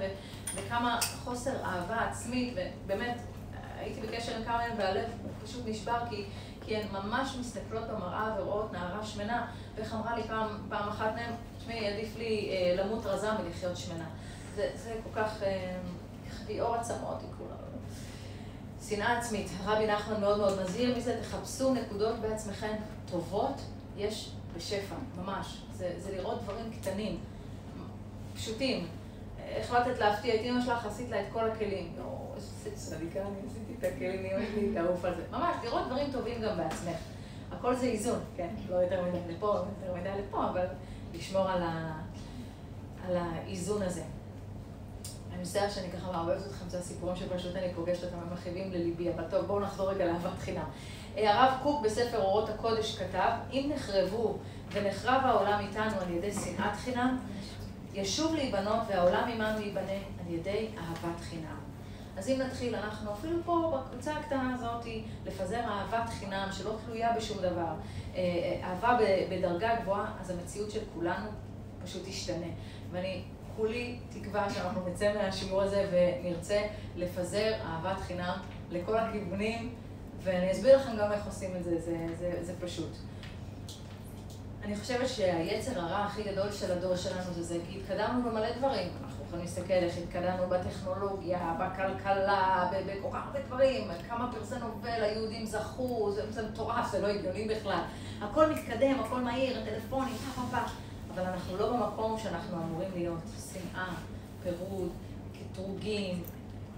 [0.56, 2.54] וכמה חוסר אהבה עצמית,
[2.86, 3.18] ובאמת,
[3.80, 5.10] הייתי בקשר עם כמה מהם והלב
[5.44, 6.26] פשוט נשבר, כי...
[6.66, 11.34] כי הן ממש מסתכלות במראה ורואות נערה שמנה, ואיך אמרה לי פעם, פעם אחת מהן,
[11.60, 14.06] תשמעי, עדיף לי אה, למות רזה מלחיות שמנה.
[14.56, 15.78] זה, זה כל כך, אה,
[16.60, 17.52] אור עצמות, יקראו
[18.90, 19.48] שנאה עצמית.
[19.66, 22.76] רבי נחמן מאוד מאוד מזהיר מזה, תחפשו נקודות בעצמכם
[23.12, 23.62] טובות,
[23.98, 25.62] יש בשפע, ממש.
[25.74, 27.20] זה, זה לראות דברים קטנים,
[28.36, 28.88] פשוטים.
[29.60, 31.94] החלטת להפתיע את אמא שלך, עשית לה את כל הכלים.
[31.98, 35.24] יואו, איזה צדיקה, אני עשיתי את הכלים, אמא שלי תעוף על זה.
[35.32, 36.98] ממש, לראות דברים טובים גם בעצמך.
[37.52, 38.50] הכל זה איזון, כן?
[38.70, 40.66] לא יותר מדי לפה, לא יותר מדי לפה, אבל
[41.14, 42.02] לשמור על, ה...
[43.08, 44.04] על האיזון הזה.
[45.34, 49.14] אני מצטער שאני ככה מערבבת אתכם, זה הסיפורים שפשוט אני פוגשת אותם, הם מכאיבים לליבי,
[49.14, 50.64] אבל טוב, בואו נחזור רגע לאהבת חינם.
[51.18, 54.38] אה, הרב קוק בספר אורות הקודש כתב, אם נחרבו
[54.72, 57.20] ונחרב העולם איתנו על ידי שנאת חינם,
[57.94, 61.58] ישוב להיבנות והעולם עמנו ייבנה על ידי אהבת חינם.
[62.18, 64.86] אז אם נתחיל, אנחנו אפילו פה בקבוצה הקטנה הזאת,
[65.26, 67.74] לפזר אהבת חינם שלא תלויה בשום דבר,
[68.16, 68.98] אה, אהבה
[69.30, 71.30] בדרגה גבוהה, אז המציאות של כולנו
[71.84, 72.48] פשוט תשתנה.
[72.92, 73.24] ואני
[73.58, 76.62] כולי תקווה שאנחנו נצא מהשיעור הזה ונרצה
[76.96, 78.38] לפזר אהבת חינם
[78.72, 79.74] לכל הכיוונים,
[80.24, 82.92] ואני אסביר לכם גם איך עושים את זה, זה, זה, זה פשוט.
[84.64, 88.90] אני חושבת שהיצר הרע הכי גדול של הדור שלנו זה זה, כי התקדמנו במלא דברים.
[89.04, 95.46] אנחנו יכולים להסתכל איך התקדמנו בטכנולוגיה, בכלכלה, בכל כך הרבה דברים, כמה פרסי נובל היהודים
[95.46, 97.82] זכו, זה, זה מטורף, זה לא הגיוני בכלל.
[98.22, 100.58] הכל מתקדם, הכל מהיר, הטלפונים, פה פה.
[101.14, 103.20] אבל אנחנו לא במקום שאנחנו אמורים להיות.
[103.54, 103.94] שנאה,
[104.44, 104.90] פירוד,
[105.34, 106.24] קטרוגים.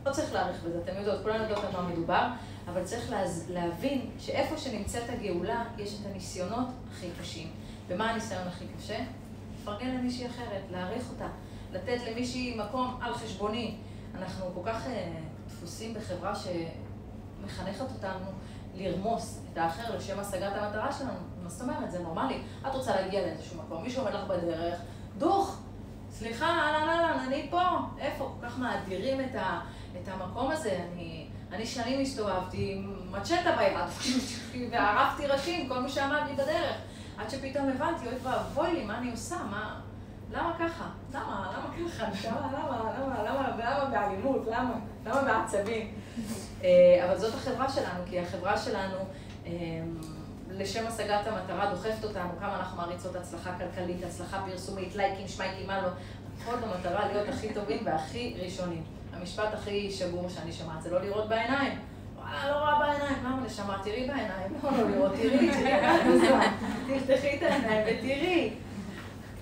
[0.06, 2.28] לא צריך להאריך בזה, אתם יודעות, כולנו יודעות על מה מדובר,
[2.67, 3.13] אבל צריך
[3.50, 7.62] להבין שאיפה שנמצאת הגאולה, יש את הניסיונות הכי קשים.
[7.88, 9.00] ומה הניסיון הכי קשה?
[9.62, 11.28] לפרגן למישהי אחרת, להעריך אותה,
[11.74, 13.76] לתת למישהי מקום על חשבוני.
[14.15, 14.89] אנחנו כל כך uh,
[15.48, 18.26] דפוסים בחברה שמחנכת אותנו
[18.76, 21.19] לרמוס את האחר לשם השגת המטרה שלנו.
[21.43, 21.91] מה זאת אומרת?
[21.91, 22.41] זה נורמלי.
[22.67, 24.80] את רוצה להגיע לאיזשהו מקום, מישהו עומד לך בדרך,
[25.17, 25.60] דוך,
[26.12, 27.62] סליחה, אהלן אהלן, אני פה.
[28.00, 28.36] איפה?
[28.39, 29.60] כל כך מאדירים את, ה,
[30.02, 30.80] את המקום הזה.
[30.93, 33.78] אני, אני שנים הסתובבתי עם מצ'טה ביד,
[34.72, 36.76] וערפתי ראשים, כל מי שעמד לי בדרך.
[37.17, 39.36] עד שפתאום הבנתי, אוי ואבוי לי, מה אני עושה?
[39.52, 39.80] מה...
[40.32, 40.89] למה ככה?
[41.13, 41.52] למה?
[41.58, 42.08] למה ככה?
[42.08, 42.93] נשמה, למה?
[42.99, 43.23] למה?
[43.23, 43.49] למה?
[43.58, 44.47] למה באלימות?
[44.47, 44.73] למה?
[45.06, 45.93] למה בעצבים?
[46.63, 48.97] אה, אבל זאת החברה שלנו, כי החברה שלנו,
[49.45, 49.52] אה,
[50.52, 55.82] לשם השגת המטרה, דוחפת אותנו, כמה אנחנו מעריצות הצלחה כלכלית, הצלחה פרסומית, לייקים, שמייקים, מה
[55.82, 55.88] לא.
[56.41, 58.84] הכל במטרה להיות הכי טובים והכי ראשונים.
[59.13, 61.80] המשפט הכי שגור שאני שומעת זה לא לראות בעיניים.
[62.24, 63.26] וואלה, לא רואה בעיניים.
[63.26, 63.82] למה נשמה?
[63.84, 64.54] תראי בעיניים.
[64.64, 68.54] לא, לא תראי, תראי תפתחי את העיניים ותראי.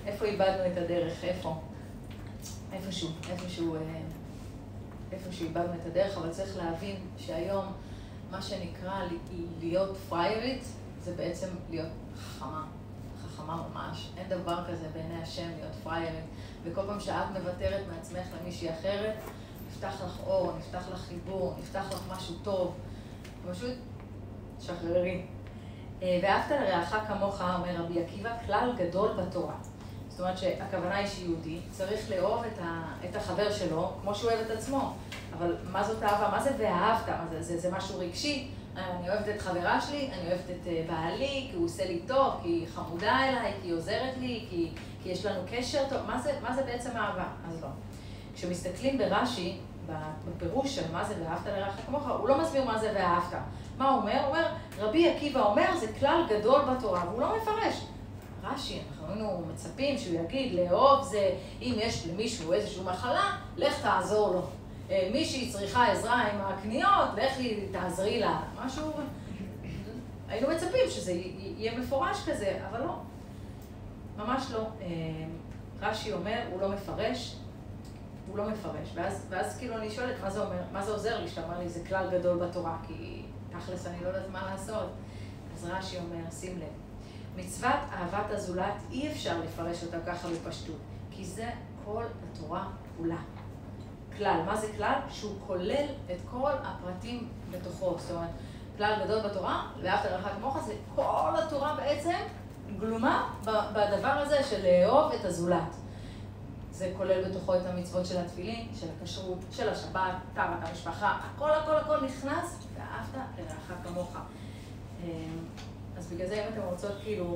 [0.06, 1.24] איפה איבדנו את הדרך?
[1.24, 1.60] איפה?
[2.72, 3.80] איפשהו, איפשהו, אה,
[5.12, 7.72] איפשהו איבדנו את הדרך, אבל צריך להבין שהיום
[8.30, 9.00] מה שנקרא
[9.60, 10.64] להיות פריירית
[11.00, 12.64] זה בעצם להיות חכמה.
[13.22, 14.10] חכמה ממש.
[14.16, 16.24] אין דבר כזה בעיני השם להיות פריירית.
[16.64, 19.14] וכל פעם שאת מוותרת מעצמך למישהי אחרת,
[19.84, 22.74] נפתח לך אור, נפתח לך חיבור, נפתח לך משהו טוב.
[23.50, 23.74] פשוט
[24.60, 25.22] שחררי.
[26.02, 29.54] אה, ואהבת לרעך כמוך, אומר רבי עקיבא, כלל גדול בתורה.
[30.08, 34.40] זאת אומרת שהכוונה היא שיהודי צריך לאהוב את, ה, את החבר שלו כמו שהוא אוהב
[34.46, 34.94] את עצמו.
[35.38, 36.28] אבל מה זאת אהבה?
[36.30, 37.08] מה זה ואהבת?
[37.08, 38.50] מה זה, זה, זה משהו רגשי?
[38.76, 42.34] אני אוהבת את חברה שלי, אני אוהבת את אה, בעלי, כי הוא עושה לי טוב,
[42.42, 44.70] כי היא חמודה אליי, כי היא עוזרת לי, כי,
[45.02, 45.98] כי יש לנו קשר טוב.
[46.06, 47.26] מה זה, מה זה בעצם אהבה?
[47.48, 47.68] אז לא.
[48.34, 49.58] כשמסתכלים ברש"י,
[50.28, 53.38] בפירוש של מה זה ואהבת לרעך כמוך, הוא לא מסביר מה זה ואהבת.
[53.78, 54.20] מה הוא אומר?
[54.20, 54.46] הוא אומר,
[54.78, 57.84] רבי עקיבא אומר, זה כלל גדול בתורה, והוא לא מפרש.
[58.44, 61.30] רש"י, אנחנו היינו מצפים שהוא יגיד, לאהוב זה,
[61.62, 64.42] אם יש למישהו איזושהי מחלה, לך תעזור לו.
[64.90, 68.40] אה, מישהי צריכה עזרה עם הקניות, לכי תעזרי לה.
[68.64, 68.92] משהו...
[70.28, 72.94] היינו מצפים שזה יהיה מפורש כזה, אבל לא.
[74.16, 74.58] ממש לא.
[74.58, 74.86] אה,
[75.80, 77.36] רש"י אומר, הוא לא מפרש,
[78.26, 78.92] הוא לא מפרש.
[78.94, 81.68] ואז, ואז כאילו אני שואלת, מה זה אומר, מה זה עוזר לי שאתה אומר לי,
[81.68, 84.90] זה כלל גדול בתורה, כי תכלס אני לא יודעת מה לעשות.
[85.54, 86.72] אז רש"י אומר, שים לב,
[87.36, 90.76] מצוות אהבת הזולת, אי אפשר לפרש אותה ככה בפשטות,
[91.10, 91.50] כי זה
[91.84, 93.16] כל התורה כולה.
[94.16, 95.00] כלל, מה זה כלל?
[95.10, 97.94] שהוא כולל את כל הפרטים בתוכו.
[97.98, 98.30] זאת אומרת,
[98.76, 102.16] כלל גדול בתורה, ואהבת לרעך כמוך, זה כל התורה בעצם
[102.80, 105.76] גלומה בדבר הזה של לאהוב את הזולת.
[106.82, 111.76] זה כולל בתוכו את המצוות של התפילין, של הכשרות, של השבת, טהרת המשפחה, הכל הכל
[111.76, 114.16] הכל נכנס, ואהבת לרעך כמוך.
[115.04, 115.08] אמ,
[115.98, 117.32] אז בגלל זה אם אתם רוצות כאילו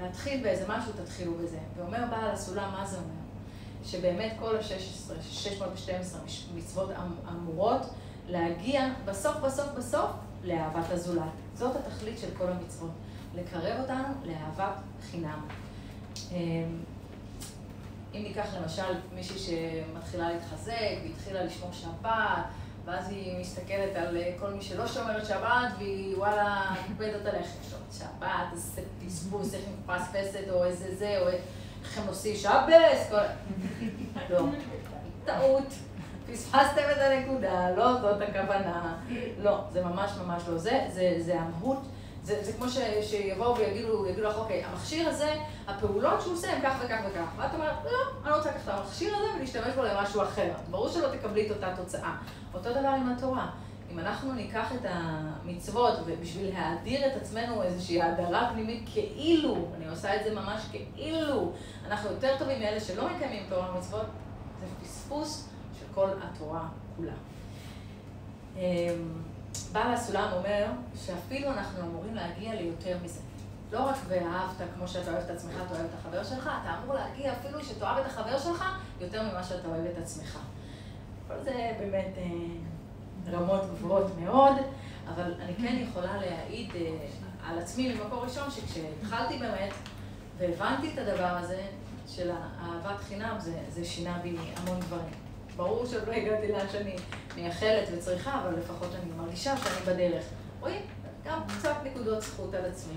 [0.00, 1.58] להתחיל באיזה משהו, תתחילו בזה.
[1.76, 3.08] ואומר בעל הסולם, מה זה אומר?
[3.84, 6.20] שבאמת כל ה-16, 612
[6.54, 7.82] מצוות אמ-, אמורות
[8.28, 10.10] להגיע בסוף, בסוף, בסוף
[10.44, 11.32] לאהבת הזולת.
[11.54, 12.90] זאת התכלית של כל המצוות,
[13.34, 14.74] לקרב אותנו לאהבת
[15.10, 15.46] חינם.
[18.16, 22.44] אם ניקח למשל מישהי שמתחילה להתחזק והתחילה לשמור שבת,
[22.84, 27.46] ואז היא מסתכלת על אה, כל מי שלא שומרת שבת, והיא וואלה, מוקפדת עליך,
[27.92, 33.16] שבת, איזה פספוס, איך היא מפספסת, או איזה זה, או איך הם עושים שבס, כל...
[34.30, 34.46] לא,
[35.24, 35.74] טעות.
[36.32, 38.96] פספסתם את הנקודה, לא זאת הכוונה.
[39.38, 41.78] לא, זה ממש ממש לא זה, זה, זה המהות.
[42.26, 45.34] זה, זה כמו ש, שיבואו ויגידו, יגידו לך, אוקיי, המכשיר הזה,
[45.66, 47.26] הפעולות שהוא עושה הם כך וכך וכך.
[47.36, 50.52] ואת אומרת, לא, אני רוצה לקחת את המכשיר הזה ולהשתמש בו למשהו אחר.
[50.70, 52.16] ברור שלא תקבלי את אותה תוצאה.
[52.54, 53.50] אותו דבר עם התורה.
[53.92, 60.16] אם אנחנו ניקח את המצוות ובשביל להאדיר את עצמנו איזושהי האדרה פנימית כאילו, אני עושה
[60.16, 60.60] את זה ממש
[60.94, 61.52] כאילו,
[61.86, 64.06] אנחנו יותר טובים מאלה שלא מקיימים תורה ומצוות,
[64.60, 67.12] זה פספוס של כל התורה כולה.
[69.72, 70.66] בעל הסולם אומר
[71.06, 73.20] שאפילו אנחנו אמורים להגיע ליותר מזה.
[73.72, 76.94] לא רק ואהבת כמו שאתה אוהב את עצמך, אתה אוהב את החבר שלך, אתה אמור
[76.94, 78.64] להגיע אפילו שתאהב את החבר שלך
[79.00, 80.38] יותר ממה שאתה אוהב את עצמך.
[81.28, 84.54] כל זה באמת אה, רמות גבוהות מאוד,
[85.14, 87.06] אבל אני כן יכולה להעיד אה,
[87.48, 89.72] על עצמי ממקור ראשון, שכשהתחלתי באמת
[90.38, 91.66] והבנתי את הדבר הזה
[92.08, 95.25] של אהבת חינם, זה, זה שינה בי המון דברים.
[95.56, 96.96] ברור שעוד לא הגעתי לאן שאני
[97.36, 100.24] מייחלת וצריכה, אבל לפחות אני מרגישה שאני בדרך.
[100.60, 100.80] רואים?
[101.24, 102.94] גם קצת נקודות זכות על עצמי.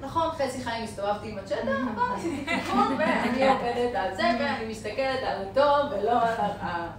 [0.00, 1.56] נכון, חצי חיים הסתובבתי עם הצ'טה,
[1.94, 6.90] אבל עשיתי תיקון, ואני עובדת על זה, ואני מסתכלת על הטוב ולא על ה...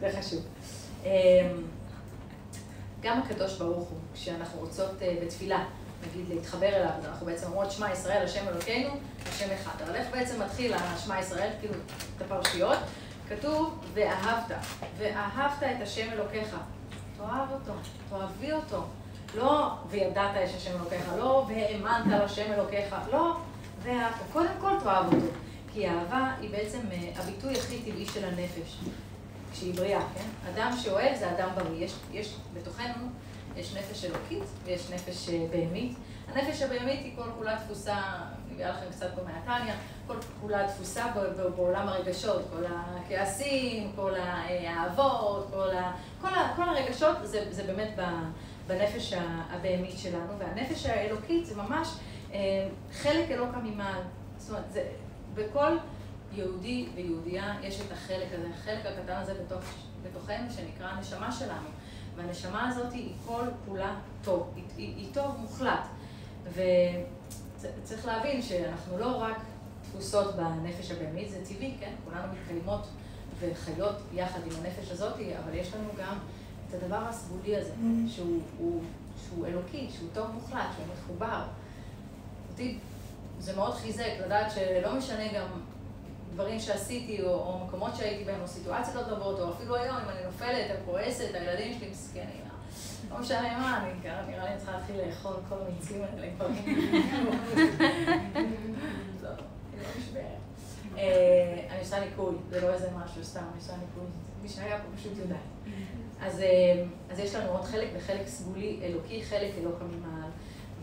[0.00, 0.40] זה חשוב.
[1.04, 1.10] אמ,
[3.00, 5.64] גם הקדוש ברוך הוא, כשאנחנו רוצות אה, בתפילה,
[6.06, 8.90] נגיד להתחבר אליו, אז אנחנו בעצם אומרות שמע ישראל, השם אלוקינו,
[9.28, 9.82] השם אחד.
[9.82, 11.74] אבל איך בעצם מתחיל השמע ישראל, כאילו,
[12.16, 12.78] את הפרשיות?
[13.28, 14.56] כתוב, ואהבת,
[14.98, 16.56] ואהבת את השם אלוקיך.
[17.16, 17.72] תאהב אותו,
[18.10, 18.84] תאהבי אותו.
[19.36, 23.36] לא, וידעת יש השם אלוקיך, לא, והאמנת על השם אלוקיך, לא,
[23.82, 24.16] ואהבת.
[24.32, 25.26] קודם כל תאהב אותו.
[25.72, 28.78] כי אהבה היא בעצם אה, הביטוי הכי טבעי של הנפש,
[29.52, 30.50] כשהיא בריאה, כן?
[30.54, 31.84] אדם שאוהב זה אדם בריא.
[31.84, 33.08] יש, יש בתוכנו
[33.56, 35.96] יש נפש אלוקית ויש נפש אה, בהמית.
[36.28, 37.96] הנפש הבהמית היא כל כולה תפוסה,
[38.46, 39.74] אני אביא לכם קצת פה מהתניא,
[40.06, 41.06] כל כולה תפוסה
[41.56, 47.98] בעולם הרגשות, כל הכעסים, כל האהבות, כל, ה, כל, ה, כל הרגשות, זה, זה באמת
[48.66, 49.12] בנפש
[49.50, 51.88] הבהמית שלנו, והנפש האלוקית זה ממש
[52.32, 54.02] אה, חלק אלוקא ממעל.
[54.38, 54.88] זאת אומרת, זה,
[55.34, 55.76] בכל
[56.32, 59.60] יהודי ויהודייה יש את החלק הזה, החלק הקטן הזה בתוך,
[60.02, 61.68] בתוכנו שנקרא הנשמה שלנו.
[62.16, 65.86] והנשמה הזאת היא כל כולה טוב, היא, היא, היא טוב מוחלט.
[66.52, 69.36] וצריך להבין שאנחנו לא רק
[69.82, 71.92] תפוסות בנפש הבהמית, זה טבעי, כן?
[72.04, 72.86] כולנו מתקיימות
[73.40, 75.12] וחיות יחד עם הנפש הזאת,
[75.44, 76.18] אבל יש לנו גם
[76.68, 78.10] את הדבר הסגולי הזה, mm.
[78.10, 78.82] שהוא, הוא,
[79.24, 81.42] שהוא אלוקי, שהוא טוב מוחלט, שהוא מחובר.
[82.50, 82.78] אותי
[83.38, 85.46] זה מאוד חיזק לדעת שלא משנה גם
[86.34, 90.08] דברים שעשיתי, או, או מקומות שהייתי בהם, או סיטואציות לא טובות, או אפילו היום, אם
[90.08, 92.42] אני נופלת, אני כועסת, הילדים שלי מסכנים.
[93.12, 93.92] לא משנה מה, אני
[94.32, 96.46] נראה לי צריכה להתחיל לאכול כל המיצים האלה כבר.
[99.22, 99.28] לא,
[100.98, 104.06] אה, אני עושה ניקוי, זה לא איזה משהו סתם, אני עושה ניקוי.
[104.42, 105.38] מי שהיה פה פשוט יודעת.
[106.20, 110.30] אז, אה, אז יש לנו עוד חלק, וחלק סגולי אלוקי, חלק אלוקא ממעל.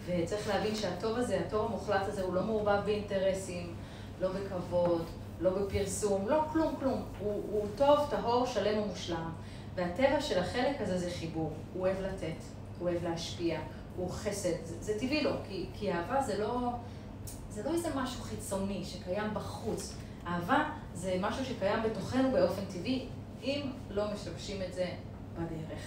[0.06, 3.76] וצריך להבין שהטוב הזה, הטוב המוחלט הזה, הוא לא מעורבב באינטרסים,
[4.22, 5.06] לא בכבוד,
[5.40, 7.06] לא בפרסום, לא כלום כלום.
[7.20, 9.32] הוא, הוא טוב, טהור, שלם ומושלם.
[9.76, 11.54] והטבע של החלק הזה זה חיבור.
[11.74, 12.44] הוא אוהב לתת,
[12.80, 13.60] הוא אוהב להשפיע,
[13.96, 14.66] הוא חסד.
[14.66, 16.72] זה, זה טבעי לו, כי, כי אהבה זה לא,
[17.50, 19.94] זה לא איזה משהו חיצוני שקיים בחוץ.
[20.28, 23.08] אהבה זה משהו שקיים בתוכנו באופן טבעי,
[23.44, 24.86] אם לא משבשים את זה
[25.36, 25.82] בדרך.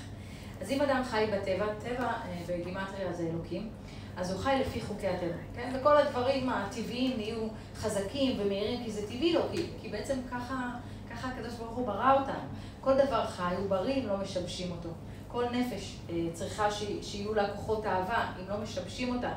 [0.61, 3.69] אז אם אדם חי בטבע, טבע אה, בגימטריה זה אלוקים,
[4.17, 5.73] אז הוא חי לפי חוקי הטבע, כן?
[5.75, 10.71] וכל הדברים הטבעיים נהיו חזקים ומהירים, כי זה טבעי לו, כי, כי בעצם ככה,
[11.11, 12.49] ככה הקדוש ברוך הוא ברא אותנו.
[12.81, 14.89] כל דבר חי, הוא בריא אם לא משבשים אותו.
[15.29, 19.31] כל נפש אה, צריכה ש, שיהיו לה כוחות אהבה, אם לא משבשים אותה.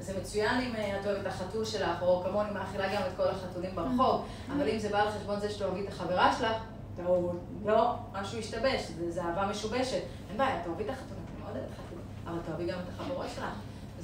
[0.00, 3.28] זה מצוין אם אה, את אוהבת את החתול שלך, או כמוני מאכילה גם את כל
[3.28, 6.56] החתולים ברחוב, אבל אם זה בא על חשבון זה שתאהבי את החברה שלך,
[7.64, 10.02] לא, משהו השתבש, זה אהבה משובשת.
[10.30, 13.44] אין בעיה, תאהבי את החתולים, אני מאוד אוהבת חתולים, אבל תאהבי גם את החברות שלך.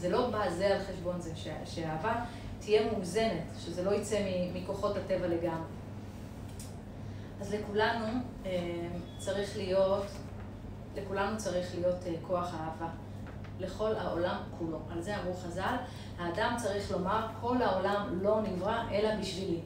[0.05, 1.31] זה לא בא זה על חשבון זה,
[1.65, 2.25] שהאהבה
[2.61, 4.19] תהיה מאוזנת, שזה לא יצא
[4.55, 5.67] מכוחות הטבע לגמרי.
[7.41, 8.07] אז לכולנו
[8.47, 8.51] אה,
[9.19, 10.07] צריך להיות,
[10.97, 12.89] לכולנו צריך להיות אה, כוח אהבה.
[13.61, 14.79] לכל העולם כולו.
[14.91, 15.77] על זה אמרו חז"ל,
[16.19, 19.61] האדם צריך לומר, כל העולם לא נברא אלא בשבילי.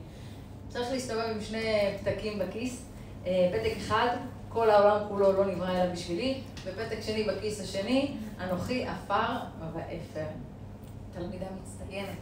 [0.68, 2.84] צריך להסתובב עם שני פתקים בכיס,
[3.26, 4.16] אה, פתק אחד,
[4.48, 9.36] כל העולם כולו לא נברא אלא בשבילי, ופתק שני בכיס השני, אנוכי עפר
[9.74, 10.26] ואפר.
[11.14, 12.18] תלמידה מצטיינת.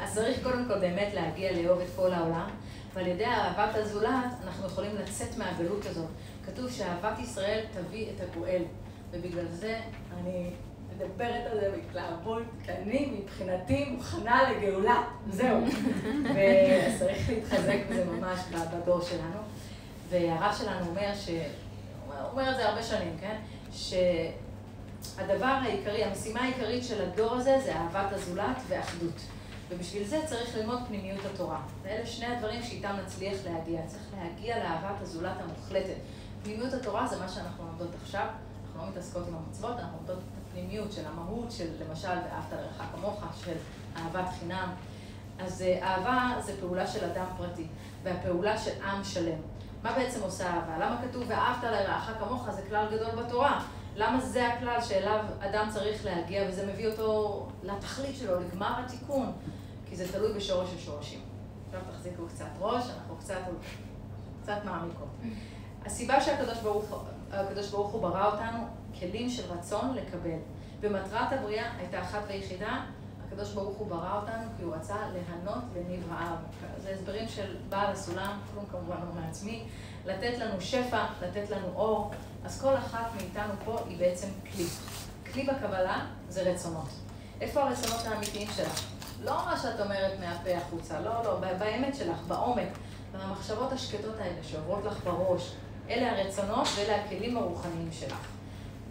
[0.00, 2.48] אז צריך קודם כל באמת להגיע לאהוב את כל העולם,
[2.94, 6.08] ועל ידי אהבת הזולת אנחנו יכולים לצאת מהגלות הזאת.
[6.46, 8.62] כתוב שאהבת ישראל תביא את הגואל,
[9.10, 9.78] ובגלל זה
[10.16, 10.50] אני
[10.94, 15.60] מדברת על זה בהתלהבות, כי אני מבחינתי מוכנה לגאולה, זהו.
[16.34, 19.40] ואז צריך להתחזק בזה ממש בדור שלנו.
[20.08, 21.28] והרב שלנו אומר, ש...
[21.28, 23.36] הוא אומר את זה הרבה שנים, כן?
[23.72, 29.20] שהדבר העיקרי, המשימה העיקרית של הדור הזה זה אהבת הזולת ואחדות.
[29.68, 31.60] ובשביל זה צריך ללמוד פנימיות התורה.
[31.82, 33.80] ואלה שני הדברים שאיתם נצליח להגיע.
[33.86, 35.96] צריך להגיע לאהבת הזולת המוחלטת.
[36.42, 38.26] פנימיות התורה זה מה שאנחנו לומדות עכשיו.
[38.66, 42.90] אנחנו לא מתעסקות עם המצוות, אנחנו לומדות את הפנימיות של המהות של למשל ואהבת לרעך
[42.92, 43.56] כמוך, של
[43.96, 44.72] אהבת חינם.
[45.38, 47.66] אז אה, אהבה זה פעולה של אדם פרטי,
[48.02, 49.38] והפעולה של עם שלם.
[49.86, 50.78] מה בעצם עושה אהבה?
[50.78, 52.50] למה כתוב ואהבת לרעך כמוך?
[52.50, 53.62] זה כלל גדול בתורה.
[53.96, 59.32] למה זה הכלל שאליו אדם צריך להגיע וזה מביא אותו לתכלית שלו, לגמר התיקון?
[59.88, 61.20] כי זה תלוי בשורש השורשים.
[61.66, 63.38] עכשיו תחזיקו קצת ראש, אנחנו קצת,
[64.42, 65.08] קצת מעמיקות.
[65.84, 66.84] הסיבה שהקדוש ברוך,
[67.70, 68.58] ברוך הוא ברא אותנו,
[69.00, 70.38] כלים של רצון לקבל.
[70.80, 72.80] ומטרת הבריאה הייתה אחת ויחידה,
[73.36, 76.12] הקדוש ברוך הוא ברא אותנו כי הוא רצה ליהנות לניב.
[76.82, 79.64] זה הסברים של בעל הסולם, כלום כמובן לא מעצמי,
[80.06, 82.10] לתת לנו שפע, לתת לנו אור,
[82.44, 84.64] אז כל אחת מאיתנו פה היא בעצם כלי.
[85.32, 86.88] כלי בקבלה זה רצונות.
[87.40, 88.82] איפה הרצונות האמיתיים שלך?
[89.24, 92.68] לא מה שאת אומרת מהפה החוצה, לא, לא, באמת שלך, בעומק,
[93.12, 95.52] במחשבות השקטות האלה שעוברות לך בראש,
[95.90, 98.26] אלה הרצונות ואלה הכלים הרוחניים שלך.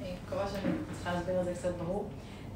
[0.02, 2.10] אני מקווה שאני צריכה להסביר את זה קצת ברור.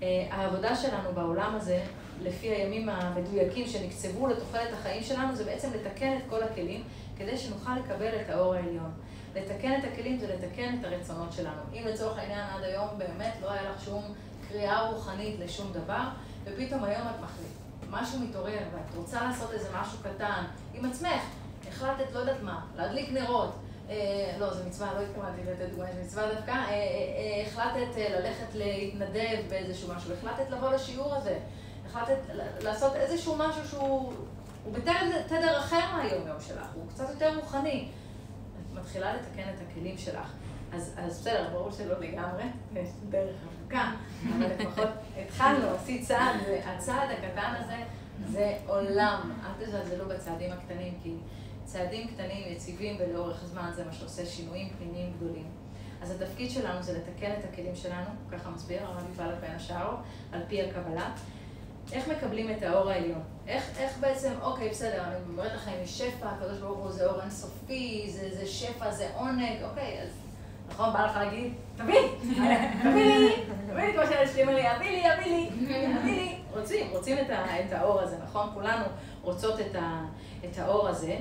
[0.04, 1.84] אה, העבודה שלנו בעולם הזה,
[2.24, 6.84] לפי הימים המדויקים שנקצבו לתוחלת החיים שלנו, זה בעצם לתקן את כל הכלים
[7.18, 8.92] כדי שנוכל לקבל את האור העליון.
[9.36, 11.62] לתקן את הכלים זה לתקן את הרצונות שלנו.
[11.74, 14.04] אם לצורך העניין עד היום באמת לא היה לך שום
[14.48, 16.04] קריאה רוחנית לשום דבר,
[16.44, 17.60] ופתאום היום את מחליט.
[17.90, 21.22] משהו מתעורר ואת רוצה לעשות איזה משהו קטן עם עצמך,
[21.68, 23.56] החלטת לא יודעת מה, להדליק נרות,
[24.40, 29.38] לא, זו מצווה, לא התכוונתי לתת דוגמא, זו מצווה דווקא, אה, אה, החלטת ללכת להתנדב
[29.50, 31.40] באיזשהו משהו, החלטת לבוא לשיעור הזה,
[31.86, 32.18] החלטת
[32.62, 34.14] לעשות איזשהו משהו שהוא
[34.72, 37.88] בתדר אחר מהיום-יום שלך, הוא קצת יותר רוחני.
[37.88, 40.34] את מתחילה לתקן את הכלים שלך.
[40.74, 42.44] אז בסדר, ברור שלא לגמרי,
[42.76, 43.92] יש דרך ארוכה,
[44.36, 44.90] אבל לפחות
[45.26, 47.78] התחלנו, עשית צעד, והצעד הקטן הזה
[48.28, 49.32] זה עולם.
[49.46, 51.16] אל תזלזלו בצעדים הקטנים, כי
[51.72, 55.46] צעדים קטנים, יציבים ולאורך זמן, זה מה שעושה שינויים פנימיים גדולים.
[56.02, 59.96] אז התפקיד שלנו זה לתקן את הכלים שלנו, ככה מסביר הרב יפעל בן השאר,
[60.32, 61.12] על פי הקבלה.
[61.92, 63.22] איך מקבלים את האור העליון?
[63.48, 68.10] איך, איך בעצם, אוקיי, בסדר, אני אומרת לכם, שפע, הקדוש ברוך הוא זה אור אינסופי,
[68.10, 70.10] זה, זה שפע, זה עונג, אוקיי, אז
[70.70, 72.00] נכון, בא לך להגיד, תביא,
[72.82, 73.36] תביא לי,
[73.72, 75.50] תביא לי כמו שהילד שלי אומר לי, אביא לי, אביא לי,
[75.98, 76.36] אביא לי.
[76.52, 78.50] רוצים, רוצים את, ה, את האור הזה, נכון?
[78.54, 78.86] כולנו
[79.22, 80.06] רוצות את, ה,
[80.46, 81.18] את האור הזה.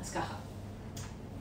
[0.00, 0.34] אז ככה,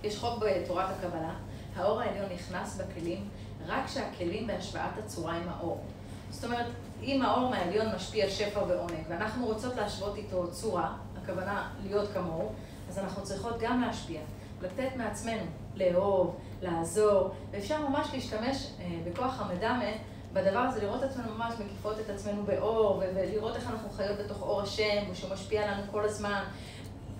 [0.03, 1.33] יש חוק בתורת הקבלה,
[1.75, 3.29] האור העליון נכנס בכלים
[3.67, 5.83] רק כשהכלים בהשוואת הצורה עם האור.
[6.29, 6.65] זאת אומרת,
[7.03, 10.93] אם האור מהעליון משפיע שפע ועונג, ואנחנו רוצות להשוות איתו צורה,
[11.23, 12.51] הכוונה להיות כמוהו,
[12.89, 14.21] אז אנחנו צריכות גם להשפיע,
[14.61, 15.43] לתת מעצמנו,
[15.75, 19.91] לאהוב, לעזור, ואפשר ממש להשתמש אה, בכוח המדמה
[20.33, 24.41] בדבר הזה, לראות את עצמנו ממש מקיפות את עצמנו באור, ולראות איך אנחנו חיות בתוך
[24.41, 26.43] אור השם, ושהוא משפיע עלינו כל הזמן,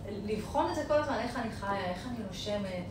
[0.07, 2.83] לבחון את זה כל הזמן, איך אני חיה, איך אני נושמת,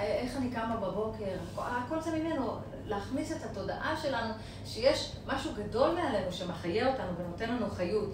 [0.00, 4.34] איך אני קמה בבוקר, הכל זה ממנו, להכניס את התודעה שלנו,
[4.66, 8.08] שיש משהו גדול מעלינו שמחיה אותנו ונותן לנו חיות,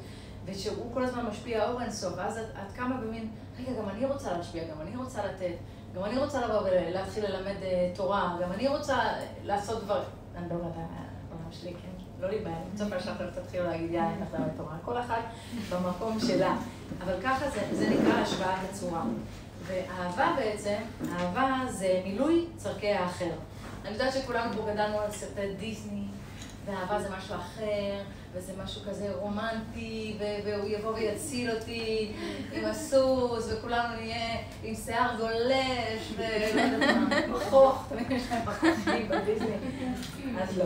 [0.45, 4.33] ושהוא כל הזמן משפיע אור אינסוף, ואז את, את קמה במין, רגע, גם אני רוצה
[4.33, 5.55] להשפיע, גם אני רוצה לתת,
[5.95, 8.99] גם אני רוצה לבוא ולהתחיל ללמד uh, תורה, גם אני רוצה
[9.45, 10.09] לעשות דברים.
[10.37, 12.03] אני לא יודעת, העולם שלי, כן?
[12.21, 14.77] לא להיבהל, אני מצפה שאתם תתחילו להגיד, יאללה, ללמד תורה.
[14.85, 15.23] כל אחת
[15.73, 16.57] במקום שלה.
[17.01, 19.03] אבל ככה זה, זה נקרא השוואת הצורה.
[19.67, 20.77] ואהבה בעצם,
[21.13, 23.31] אהבה זה מילוי צורכי האחר.
[23.85, 26.05] אני יודעת שכולנו פה גדלנו על סרטי דיסני,
[26.67, 28.03] ואהבה זה משהו אחר,
[28.35, 32.13] וזה משהו כזה רומנטי, והוא יבוא ויציל אותי
[32.53, 36.13] עם הסוס, וכולנו נהיה עם שיער גולש,
[37.29, 39.57] מכוך, תמיד יש להם מכוכים בדיסני.
[40.43, 40.65] אז לא,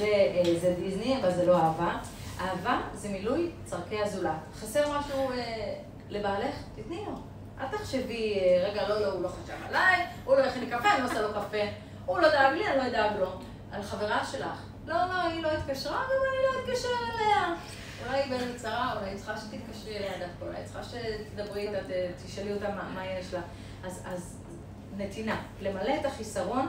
[0.00, 1.98] אה, זה דיסני, אבל זה לא אהבה.
[2.40, 4.32] אהבה זה מילוי צורכי הזולת.
[4.54, 5.74] חסר משהו אה,
[6.08, 6.54] לבעלך?
[6.74, 7.12] תתני לו.
[7.60, 10.94] אל תחשבי, אה, רגע, לא, לא, הוא לא חשב עליי, הוא לא הכין לי קפה,
[10.94, 11.62] אני לא עושה לו קפה.
[12.06, 13.30] הוא לא דאג לי, אני לא אדאג לו.
[13.72, 14.62] על חברה שלך.
[14.86, 17.54] לא, לא, היא לא התקשרה, גם אני לא אתקשר אליה.
[18.06, 21.78] אולי היא באיזה צרה, אולי היא צריכה שתתקשרי אליה דווקא, אולי היא צריכה שתדברי איתה,
[22.26, 23.40] תשאלי אותה מה, מה יש לה.
[23.84, 24.38] אז, אז
[24.96, 26.66] נתינה, למלא את החיסרון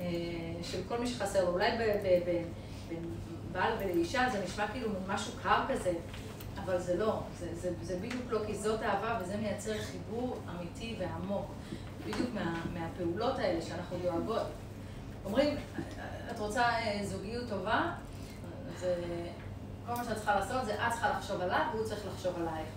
[0.00, 0.04] אה,
[0.62, 1.52] של כל מי שחסר לו.
[1.52, 1.70] אולי
[2.24, 2.44] בין
[3.56, 5.92] בעל ולאישה זה נשמע כאילו משהו קר כזה,
[6.64, 10.96] אבל זה לא, זה, זה, זה בדיוק לא, כי זאת אהבה וזה מייצר חיבור אמיתי
[10.98, 11.46] ועמוק.
[12.06, 14.46] בדיוק מה, מהפעולות האלה שאנחנו דואגות.
[15.24, 15.56] אומרים,
[16.30, 17.92] את רוצה אה, זוגיות טובה,
[18.78, 18.94] זה
[19.86, 22.68] כל מה שאת צריכה לעשות זה את צריכה לחשוב עליו והוא צריך לחשוב עלייך.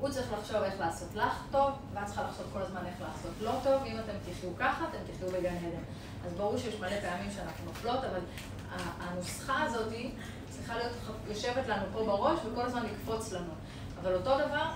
[0.00, 3.52] הוא צריך לחשוב איך לעשות לך טוב, ואת צריכה לחשוב כל הזמן איך לעשות לא
[3.64, 3.82] טוב.
[3.86, 5.82] אם אתם תחיו ככה, אתם תחיו בגן עדן.
[6.26, 8.20] אז ברור שיש מלא פעמים שאנחנו נופלות, אבל
[9.00, 9.92] הנוסחה הזאת
[10.48, 10.92] צריכה להיות
[11.28, 13.52] יושבת לנו פה בראש וכל הזמן לקפוץ לנו.
[14.02, 14.66] אבל אותו דבר,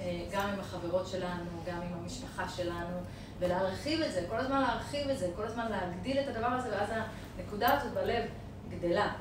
[0.00, 2.96] אה, גם עם החברות שלנו, גם עם המשפחה שלנו,
[3.38, 6.88] ולהרחיב את זה, כל הזמן להרחיב את זה, כל הזמן להגדיל את הדבר הזה, ואז
[7.36, 8.24] הנקודה הזאת בלב
[8.68, 9.12] גדלה.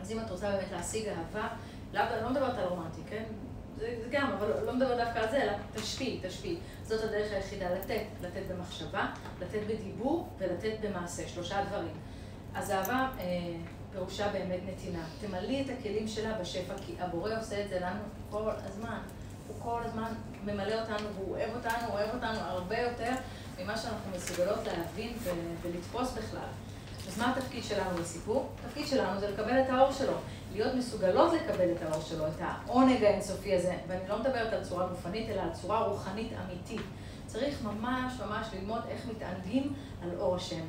[0.00, 1.48] אז אם את רוצה באמת להשיג אהבה,
[1.92, 3.24] לא, לא מדברת על רומנטי, כן?
[3.82, 6.56] זה, גם, אבל לא מדבר דווקא על זה, אלא תשפיעי, תשפיעי.
[6.84, 9.06] זאת הדרך היחידה לתת, לתת במחשבה,
[9.40, 11.94] לתת בדיבור ולתת במעשה, שלושה דברים.
[12.54, 13.24] אז אהבה אה,
[13.92, 15.04] פירושה באמת נתינה.
[15.20, 18.98] תמלאי את הכלים שלה בשפע, כי הבורא עושה את זה לנו כל הזמן.
[19.48, 20.12] הוא כל הזמן
[20.44, 23.12] ממלא אותנו, והוא אוהב אותנו, הוא אוהב אותנו הרבה יותר
[23.58, 25.12] ממה שאנחנו מסוגלות להבין
[25.62, 26.48] ולתפוס בכלל.
[27.08, 28.48] אז מה התפקיד שלנו בסיפור?
[28.64, 30.14] התפקיד שלנו זה לקבל את האור שלו,
[30.52, 34.86] להיות מסוגלות לקבל את האור שלו, את העונג האינסופי הזה, ואני לא מדברת על צורה
[34.86, 36.86] גופנית, אלא על צורה רוחנית אמיתית.
[37.26, 40.60] צריך ממש ממש ללמוד איך מתענגים על אור השם.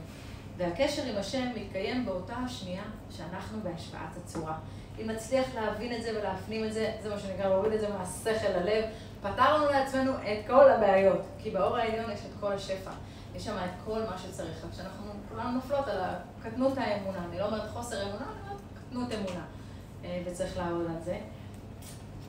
[0.58, 4.58] והקשר עם השם מתקיים באותה השנייה שאנחנו בהשפעת הצורה.
[5.02, 8.50] אם נצליח להבין את זה ולהפנים את זה, זה מה שנקרא להוריד את זה מהשכל
[8.50, 8.86] ללב,
[9.22, 12.92] פתרנו לעצמנו את כל הבעיות, כי באור העליון יש את כל השפע.
[13.36, 14.66] יש שם את כל מה שצריך.
[14.66, 16.00] רק שאנחנו כולנו נופלות על
[16.44, 17.26] קטנות האמונה.
[17.30, 19.46] אני לא אומרת חוסר אמונה, אני אומרת קטנות אמונה.
[20.04, 21.20] אה, וצריך לעבוד על זה.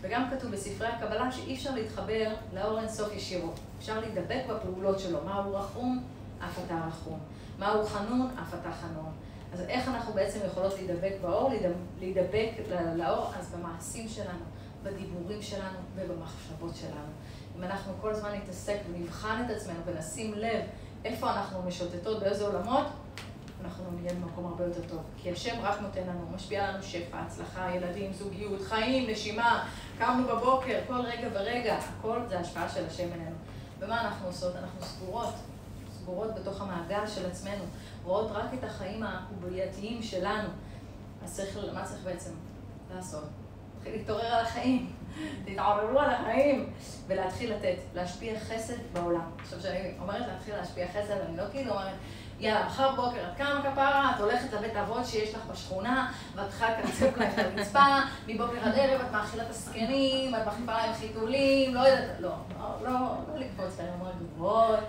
[0.01, 3.61] וגם כתוב בספרי הקבלה שאי אפשר להתחבר לאור אינסוף ישירות.
[3.79, 5.19] אפשר להידבק בפעולות שלו.
[5.25, 6.05] מהו רחום?
[6.45, 7.19] אף אתה רחום.
[7.59, 8.31] מהו חנון?
[8.43, 9.13] אף אתה חנון.
[9.53, 11.51] אז איך אנחנו בעצם יכולות להידבק באור?
[12.01, 12.51] להידבק
[12.97, 13.33] לאור?
[13.39, 14.45] אז במעשים שלנו,
[14.83, 17.13] בדיבורים שלנו ובמחשבות שלנו.
[17.59, 20.61] אם אנחנו כל הזמן נתעסק ונבחן את עצמנו ונשים לב
[21.05, 22.87] איפה אנחנו משוטטות, באיזה עולמות,
[23.65, 25.03] אנחנו נהיה במקום הרבה יותר טוב.
[25.17, 30.81] כי השם רק נותן לנו, משפיע לנו שפע, הצלחה, ילדים, זוגיות, חיים, נשימה, קמנו בבוקר,
[30.87, 33.37] כל רגע ורגע, הכל זה השפעה של השם אלינו.
[33.79, 34.57] ומה אנחנו עושות?
[34.57, 35.35] אנחנו סגורות,
[35.93, 37.65] סגורות בתוך המעגל של עצמנו,
[38.05, 40.49] רואות רק את החיים הקובייתיים שלנו.
[41.25, 42.31] אז צריך, מה צריך בעצם
[42.95, 43.25] לעשות?
[43.75, 44.93] להתחיל להתעורר על החיים,
[45.45, 46.73] תתעוררו על החיים,
[47.07, 49.31] ולהתחיל לתת, להשפיע חסד בעולם.
[49.39, 51.95] עכשיו, כשאני אומרת להתחיל להשפיע חסד, אני לא כאילו אומרת...
[52.41, 56.67] יאללה, מחר בוקר את קמה כפרה, את הולכת לבית אבות שיש לך בשכונה, ואת צריכה
[56.71, 57.87] לקצב להם את הרצפה,
[58.27, 62.31] מבוקר עד ערב את מאכילה את הזקנים, את מחליפה להם חיתולים, לא יודעת, לא,
[62.61, 64.01] לא, לא, לא לקפוץ להם
[64.35, 64.81] גבוהות,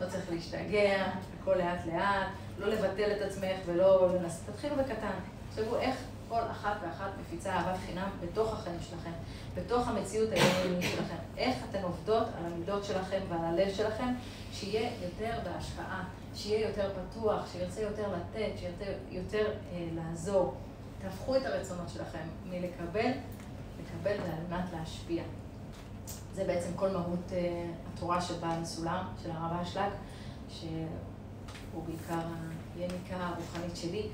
[0.00, 1.04] לא צריך להשתגע,
[1.40, 2.26] הכל לאט לאט,
[2.58, 5.18] לא לבטל את עצמך ולא לנסות, תתחילו בקטן.
[5.50, 5.96] תחשבו איך
[6.32, 9.10] כל אחת ואחת מפיצה אהבת חינם בתוך החיים שלכם,
[9.54, 11.16] בתוך המציאות היומיומית שלכם.
[11.36, 14.14] איך אתן עובדות על המידות שלכם ועל הלב שלכם,
[14.52, 16.04] שיהיה יותר בהשפעה,
[16.34, 20.54] שיהיה יותר פתוח, שירצה יותר לתת, שירצה יותר אה, לעזור.
[21.00, 23.10] תהפכו את הרצונות שלכם מלקבל,
[23.80, 25.22] לקבל ועל מנת להשפיע.
[26.34, 29.90] זה בעצם כל מהות אה, התורה של בעל הסולם, של הרב אשלג,
[30.48, 32.26] שהוא בעיקר
[32.76, 34.08] היניקה הרוחנית שלי.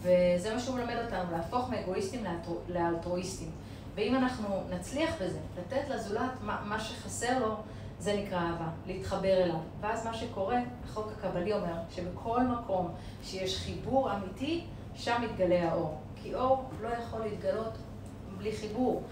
[0.00, 2.24] וזה מה שהוא מלמד אותנו, להפוך מאגואיסטים
[2.68, 3.50] לאלטרואיסטים.
[3.94, 7.54] ואם אנחנו נצליח בזה, לתת לזולת מה, מה שחסר לו,
[7.98, 9.58] זה נקרא אהבה, להתחבר אליו.
[9.80, 14.64] ואז מה שקורה, החוק הקבלי אומר, שבכל מקום שיש חיבור אמיתי,
[14.94, 15.98] שם מתגלה האור.
[16.22, 17.78] כי אור לא יכול להתגלות
[18.38, 19.02] בלי חיבור.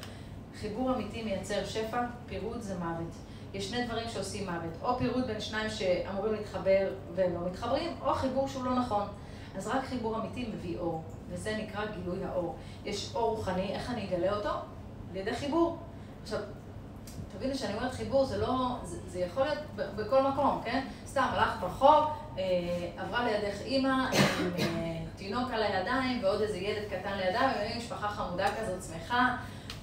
[0.61, 3.13] חיבור אמיתי מייצר שפע, פירוד זה מוות.
[3.55, 8.15] יש שני דברים שעושים מוות, או פירוד בין שניים שאמורים להתחבר והם לא מתחברים, או
[8.15, 9.07] חיבור שהוא לא נכון.
[9.57, 12.57] אז רק חיבור אמיתי מביא אור, וזה נקרא גילוי האור.
[12.85, 14.49] יש אור רוחני, איך אני אגלה אותו?
[15.11, 15.79] על ידי חיבור.
[16.23, 16.41] עכשיו,
[17.33, 20.87] תבינו שאני אומרת חיבור, זה לא, זה, זה יכול להיות בכל מקום, כן?
[21.07, 22.05] סתם, הלכת ברחוב,
[22.39, 22.45] אה,
[22.97, 23.89] עברה לידך אימא
[24.39, 29.37] עם אה, תינוק על הידיים ועוד איזה ילד קטן לידה, והיא משפחה חמודה כזאת, שמחה,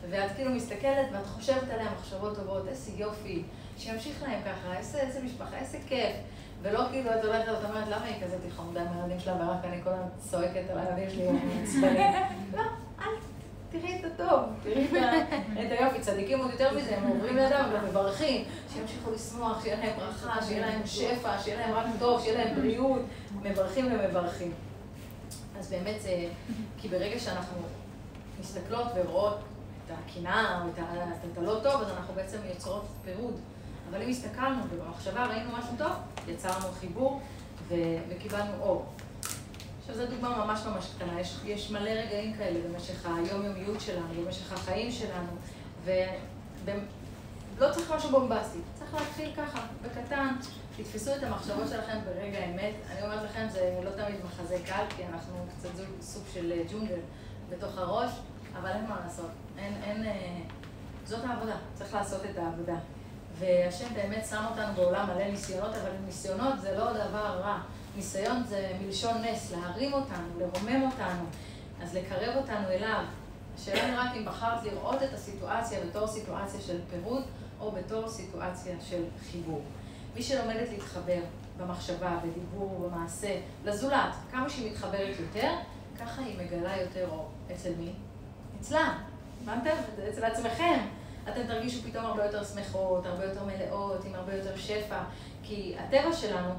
[0.09, 3.43] ואת כאילו מסתכלת ואת חושבת עליה מחשבות טובות, איזה יופי,
[3.77, 6.15] שימשיך להם ככה, איזה, איזה משפחה, איזה כיף.
[6.61, 9.83] ולא כאילו את הולכת ואת אומרת, למה היא כזאת חמודה עם הילדים שלה, ורק אני
[9.83, 12.15] כל הזמן צועקת על הילדים שלי, אני עצבנית.
[12.57, 12.61] לא,
[13.01, 13.11] אל
[13.71, 14.87] תראי את הטוב, תראי
[15.65, 15.99] את היופי.
[15.99, 20.81] צדיקים עוד יותר מזה, הם עוברים לידם ומברכים, שימשיכו לשמוח, שיהיה להם ברכה, שיהיה להם
[20.85, 23.01] שפע, שיהיה להם רק טוב, שיהיה להם בריאות,
[23.43, 24.51] מברכים ומברכים.
[25.59, 26.27] אז באמת זה,
[26.77, 27.57] כי ברגע שאנחנו
[28.39, 29.37] מסתכלות ורואות
[29.85, 30.69] את הקנאה או
[31.31, 33.39] את הלא טוב, אז אנחנו בעצם יוצרות פירוד.
[33.89, 35.91] אבל אם הסתכלנו ובמחשבה ראינו משהו טוב,
[36.27, 37.21] יצרנו חיבור
[37.67, 38.85] ו- וקיבלנו אור.
[39.79, 44.53] עכשיו זו דוגמה ממש ממש קטנה, יש, יש מלא רגעים כאלה במשך היומיומיות שלנו, במשך
[44.53, 45.31] החיים שלנו,
[45.85, 50.35] ולא צריך משהו בומבסטי, צריך להתחיל ככה, בקטן,
[50.77, 52.73] תתפסו את המחשבות שלכם ברגע האמת.
[52.91, 55.69] אני אומרת לכם, זה לא תמיד מחזה קל, כי אנחנו קצת
[56.01, 56.99] סוג של אה, ג'ונגל
[57.49, 58.11] בתוך הראש,
[58.59, 60.41] אבל אין מה לעשות, אין, אין, אה,
[61.05, 62.75] זאת העבודה, צריך לעשות את העבודה.
[63.39, 67.59] והשם באמת שם אותנו בעולם מלא ניסיונות, אבל ניסיונות זה לא דבר רע.
[67.95, 71.25] ניסיון זה מלשון נס, להרים אותנו, לרומם אותנו,
[71.81, 73.03] אז לקרב אותנו אליו.
[73.55, 77.23] השאלה היא רק אם בחרת לראות את הסיטואציה בתור סיטואציה של פירוד,
[77.59, 79.61] או בתור סיטואציה של חיבור.
[80.15, 81.19] מי שלומדת להתחבר
[81.57, 85.51] במחשבה, בדיבור, במעשה, לזולת, כמה שהיא מתחברת יותר,
[85.99, 87.29] ככה היא מגלה יותר אור.
[87.51, 87.91] אצל מי?
[88.61, 88.97] אצלה.
[89.43, 89.75] הבנתם?
[90.09, 90.79] אצל עצמכם.
[91.29, 94.99] אתם תרגישו פתאום הרבה יותר שמחות, הרבה יותר מלאות, עם הרבה יותר שפע.
[95.43, 96.49] כי הטבע שלנו,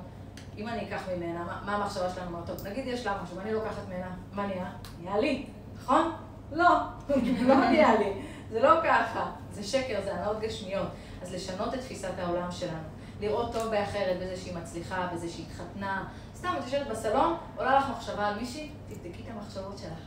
[0.59, 2.67] אם אני אקח ממנה, מה, מה המחשבה שלנו מאוד טוב?
[2.67, 4.71] נגיד יש לה משהו ואני לוקחת ממנה, מה נהיה?
[5.01, 5.47] נהיה לי,
[5.83, 6.13] נכון?
[6.53, 6.79] לא,
[7.49, 8.13] לא נהיה לי.
[8.51, 9.31] זה לא ככה.
[9.51, 10.89] זה שקר, זה הנאות גשמיות.
[11.23, 12.89] אז לשנות את תפיסת העולם שלנו.
[13.21, 16.09] לראות טוב באחרת, בזה שהיא מצליחה, בזה שהיא התחתנה.
[16.37, 19.99] סתם, את יושבת בסלון, עולה לך מחשבה על מישהי, תבדקי את המחשבות שלך.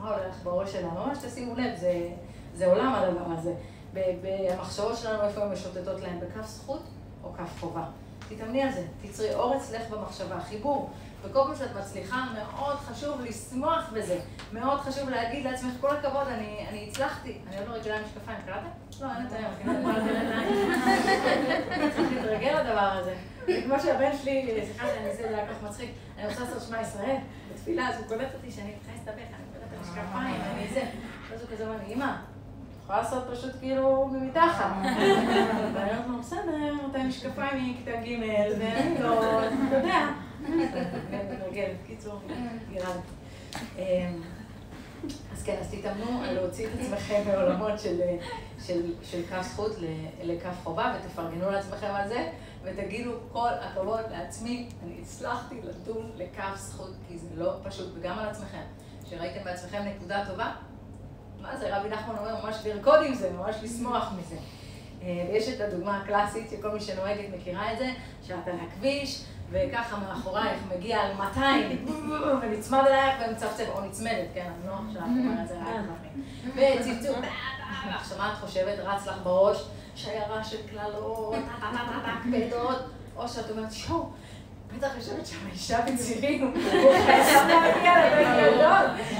[0.00, 0.88] מה עולה לך בראש שלה?
[0.88, 2.08] ממש תשימו לב, זה,
[2.54, 3.54] זה עולם הדבר הזה.
[3.94, 6.82] במחשבות שלנו, איפה הן משוטטות להן, בכף זכות
[7.24, 7.84] או כף חובה.
[8.28, 10.90] תתאמני על זה, תצרי אור אצלך במחשבה, חיבור.
[11.22, 14.18] וכל פעם שאת מצליחה, מאוד חשוב לשמוח בזה.
[14.52, 17.38] מאוד חשוב להגיד לעצמך, כל הכבוד, אני, אני הצלחתי.
[17.48, 18.66] אני עוד לא רגילה עם משקפיים, קראתם?
[19.00, 23.14] לא, אין את היום, יכולה לתת צריך להתרגל לדבר הזה.
[23.46, 27.16] כמו שהבן שלי, סליחה שאני זה, זה היה כך מצחיק, אני רוצה לעשות שמע ישראל,
[27.54, 30.82] בתפילה, אז הוא קולט אותי שאני צריכה להסתבך, אני קולט את המשקפיים, אני זה.
[31.30, 32.16] ואז הוא כזה אומר לי, אמא,
[32.90, 34.64] יכולה לעשות פשוט כאילו מתחת.
[35.74, 38.18] ואני אומרת לו, בסדר, אתה עם משקפיים מכיתה ג'
[38.58, 40.08] ואני לא, אתה יודע.
[41.86, 42.20] קיצור,
[43.78, 44.22] אמ,
[45.32, 47.80] אז כן, אז תתאמנו להוציא את עצמכם מעולמות
[49.02, 49.72] של כף זכות
[50.22, 52.28] לכף חובה, ותפרגנו לעצמכם על זה,
[52.62, 58.28] ותגידו כל הכבוד לעצמי, אני הצלחתי לדון לכף זכות, כי זה לא פשוט, וגם על
[58.28, 58.62] עצמכם.
[59.10, 60.52] שראיתם בעצמכם נקודה טובה,
[61.42, 64.36] מה זה, רבי נחמן אומר, ממש לרקוד עם זה, ממש לשמוח מזה.
[65.02, 67.90] אה, ויש את הדוגמה הקלאסית, שכל מי שנוהגת מכירה את זה,
[68.22, 71.86] שאת על הכביש, וככה מאחורייך מגיע על 200,
[72.42, 75.66] ונצמד אלייך ומצפצף, או נצמדת, כן, אני לא עכשיו אומרת את זה רק
[76.54, 76.80] כלפי.
[76.80, 77.16] וצפצוף,
[77.86, 79.64] ועכשיו מה את חושבת, רץ לך בראש,
[79.94, 81.34] שיירה של קללות,
[82.24, 82.78] כבדות,
[83.16, 84.10] או שאת אומרת, שואו,
[84.76, 86.54] בטח יושבת שם אישה בצירים,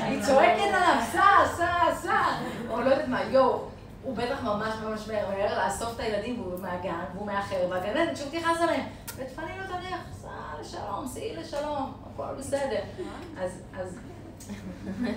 [0.09, 1.22] היא צועקת עליו, סע,
[1.57, 2.22] סע, סע,
[2.70, 3.70] או לא יודעת מה, יואו.
[4.03, 8.61] הוא בטח ממש ממש מהר לאסוף את הילדים, והוא מהגן, והוא מאחר, והגננת שוב תכעס
[8.61, 8.86] עליהם.
[9.16, 10.28] ותפני לו את הדרך, סע
[10.61, 12.80] לשלום, סעי לשלום, הכל בסדר.
[13.38, 13.98] אז, אז,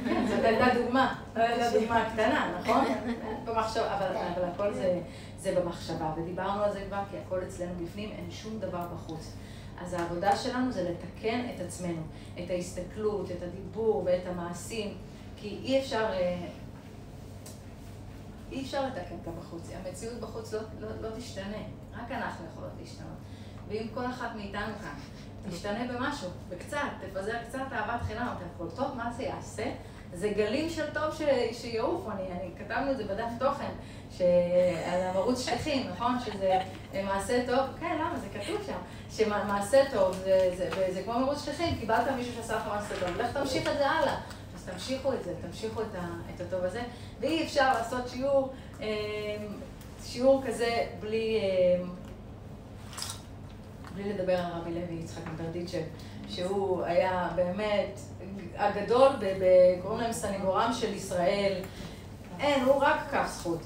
[0.05, 2.85] כן, זאת הייתה דוגמה, זאת הייתה דוגמה קטנה, נכון?
[3.75, 4.99] אבל, אבל הכל זה,
[5.37, 9.33] זה במחשבה, ודיברנו על זה כבר, כי הכל אצלנו בפנים, אין שום דבר בחוץ.
[9.83, 12.01] אז העבודה שלנו זה לתקן את עצמנו,
[12.43, 14.97] את ההסתכלות, את הדיבור ואת המעשים,
[15.37, 16.05] כי אי אפשר...
[16.11, 16.47] אה,
[18.51, 21.57] אי אפשר לתקן אותה בחוץ, המציאות בחוץ לא, לא, לא תשתנה,
[21.93, 23.17] רק אנחנו יכולות להשתנות.
[23.67, 24.95] ואם כל אחת מאיתנו כאן
[25.49, 29.71] תשתנה במשהו, בקצת, תפזר קצת אהבת חינם, אתם קולטות מה זה יעשה?
[30.13, 31.21] זה גלים של טוב ש...
[31.61, 33.71] שיעופו, אני, אני כתבנו את זה בדף תוכן,
[34.91, 36.15] על ערוץ שליחים, נכון?
[36.25, 36.59] שזה
[37.03, 38.19] מעשה טוב, כן, למה?
[38.19, 38.77] זה כתוב שם,
[39.09, 43.17] שמעשה טוב זה, זה, זה, זה כמו ערוץ שליחים, קיבלת מישהו שעשה לך מעשה טוב,
[43.17, 44.15] לך תמשיך את זה הלאה.
[44.55, 46.81] אז תמשיכו את זה, תמשיכו את, ה, את הטוב הזה,
[47.19, 48.87] ואי אפשר לעשות שיעור, אה,
[50.03, 51.85] שיעור כזה בלי, אה,
[53.95, 55.83] בלי לדבר על רבי לוי יצחק ברדיצ'ב,
[56.29, 57.99] שהוא היה באמת
[58.57, 59.09] הגדול,
[59.81, 61.53] קוראים להם סניגורם של ישראל.
[62.39, 63.59] אין, הוא רק כף זכות.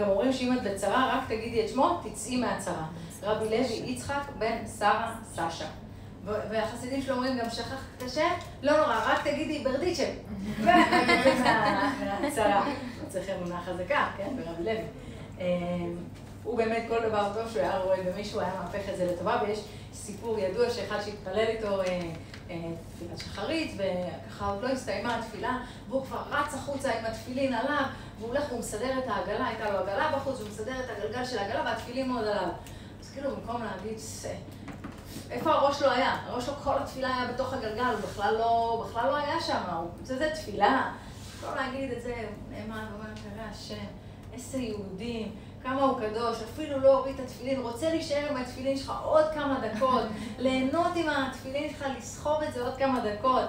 [0.00, 2.84] גם אומרים שאם את בצרה, רק תגידי את שמו, תצאי מהצרה.
[3.22, 5.66] רבי לוי יצחק בן שרה סשה.
[6.24, 8.28] והחסידים שלו אומרים גם שכח את השם,
[8.62, 10.10] לא נורא, רק תגידי ברדיצ'ב.
[12.20, 12.64] מהצרה.
[13.08, 14.84] צריכים אמונה חזקה, כן, ברבי לוי.
[16.44, 19.64] הוא באמת כל דבר טוב שהוא היה רואה במישהו, היה מהפך את זה לטובה, ויש
[19.92, 22.00] סיפור ידוע שאחד שהתפלל איתו אה,
[22.50, 22.56] אה,
[22.94, 27.84] תפילת שחרית, וככה עוד לא הסתיימה התפילה, והוא כבר רץ החוצה עם התפילין עליו,
[28.18, 31.38] והוא הולך והוא מסדר את העגלה, הייתה לו עגלה בחוץ, הוא מסדר את הגלגל של
[31.38, 32.48] העגלה והתפילין עוד עליו.
[33.00, 33.98] אז כאילו במקום להגיד,
[35.30, 36.16] איפה הראש שלו היה?
[36.26, 39.88] הראש שלו כל התפילה היה בתוך הגלגל, הוא בכלל לא, בכלל לא היה שם, הוא,
[40.02, 40.92] זה, זה תפילה.
[41.42, 42.14] לא להגיד את זה,
[42.50, 43.84] נאמן, אומר, קרא השם,
[44.32, 48.92] איזה יהודים, כמה הוא קדוש, אפילו לא הוריד את התפילין, רוצה להישאר עם התפילין שלך
[49.04, 50.02] עוד כמה דקות,
[50.38, 53.48] ליהנות עם התפילין שלך, לסחוב את זה עוד כמה דקות.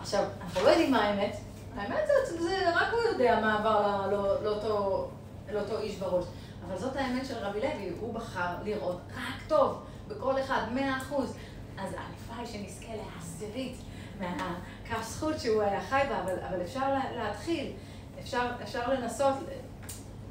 [0.00, 1.36] עכשיו, אנחנו לא יודעים מה האמת,
[1.76, 5.08] האמת זה, זה רק הוא יודע מה עבר לא, לאותו,
[5.52, 6.24] לאותו איש בראש.
[6.66, 9.82] אבל זאת האמת של רבי לוי, הוא בחר לראות רק טוב.
[10.08, 11.36] בכל אחד, מאה אחוז.
[11.78, 13.76] אז הלוואי שנזכה לעשירית
[14.20, 17.72] מהקו זכות שהוא היה חי בה, אבל, אבל אפשר להתחיל,
[18.20, 19.34] אפשר, אפשר לנסות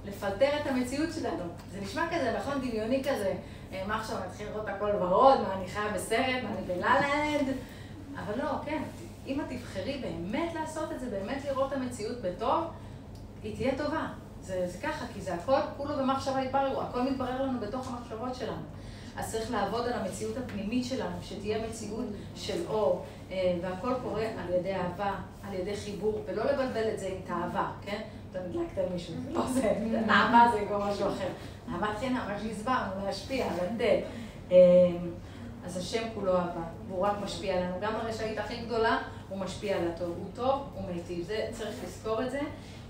[0.06, 1.44] לפלטר את המציאות שלנו.
[1.72, 3.34] זה נשמע כזה, נכון, דמיוני כזה.
[3.74, 7.56] אה, מה עכשיו, נתחיל לראות הכל ורוד, מה אני חיה בסרט, מה אני בלה-לנד?
[8.16, 8.84] אבל לא, כן,
[9.28, 12.64] אם את תבחרי באמת לעשות את זה, באמת לראות את המציאות בטוב,
[13.44, 14.08] היא תהיה טובה.
[14.42, 18.62] זה, זה ככה, כי זה הכל, כולו במחשבה יתבררו, הכל מתברר לנו בתוך המחשבות שלנו.
[19.18, 24.54] אז צריך לעבוד על המציאות הפנימית שלנו, שתהיה מציאות של אור, אה, והכל קורה על
[24.54, 25.16] ידי אהבה,
[25.48, 28.02] על ידי חיבור, ולא לבלבל את זה עם תאווה, כן?
[28.32, 29.74] אתה נדלקת על מישהו, זה לא זה,
[30.10, 31.28] אהבה זה כבר משהו אחר.
[31.72, 34.00] אהבת חינם, מה שהסברנו, להשפיע, לתת.
[34.52, 34.58] אה,
[35.66, 37.76] אז השם כולו אהבה, והוא רק משפיע עלינו.
[37.82, 38.98] גם הרשעית הכי גדולה,
[39.30, 40.16] הוא משפיע על הטוב.
[40.18, 41.26] הוא טוב, הוא מיטיב.
[41.26, 42.42] זה, צריך לזכור את זה,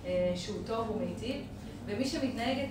[0.05, 1.41] אה, שהוא טוב, הוא מיטיב.
[1.85, 2.69] ומי שמתנהגת...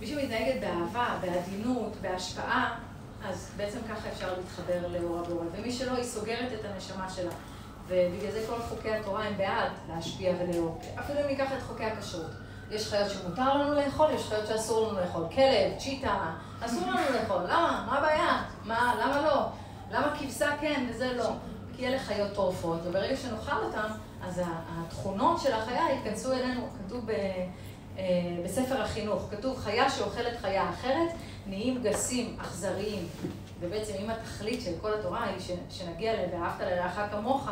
[0.00, 2.78] מי שמתנהגת באהבה, בעדינות, בהשפעה,
[3.24, 5.44] אז בעצם ככה אפשר להתחבר לאור הבורא.
[5.56, 7.30] ומי שלא, היא סוגרת את הנשמה שלה.
[7.88, 10.80] ובגלל זה כל חוקי התורה הם בעד להשפיע ולאור.
[11.00, 12.30] אפילו אם ניקח את חוקי הכשרות.
[12.70, 15.24] יש חיות שמותר לנו לאכול, יש חיות שאסור לנו לאכול.
[15.34, 17.42] כלב, צ'יטה, אסור לנו לאכול.
[17.42, 17.84] למה?
[17.86, 18.42] מה הבעיה?
[18.64, 19.46] מה, למה לא?
[19.90, 21.30] למה כבשה כן וזה לא?
[21.76, 23.88] כי אלה חיות טורפות, וברגע שנאכל אותן,
[24.22, 26.68] אז התכונות של החיה ייכנסו אלינו.
[26.86, 27.10] כתוב.
[27.98, 31.10] אה, בספר החינוך, כתוב חיה שאוכלת חיה אחרת,
[31.46, 33.06] נהיים גסים, אכזריים.
[33.60, 37.48] ובעצם אם התכלית של כל התורה היא שנגיע ל"ואהבת לרעך כמוך",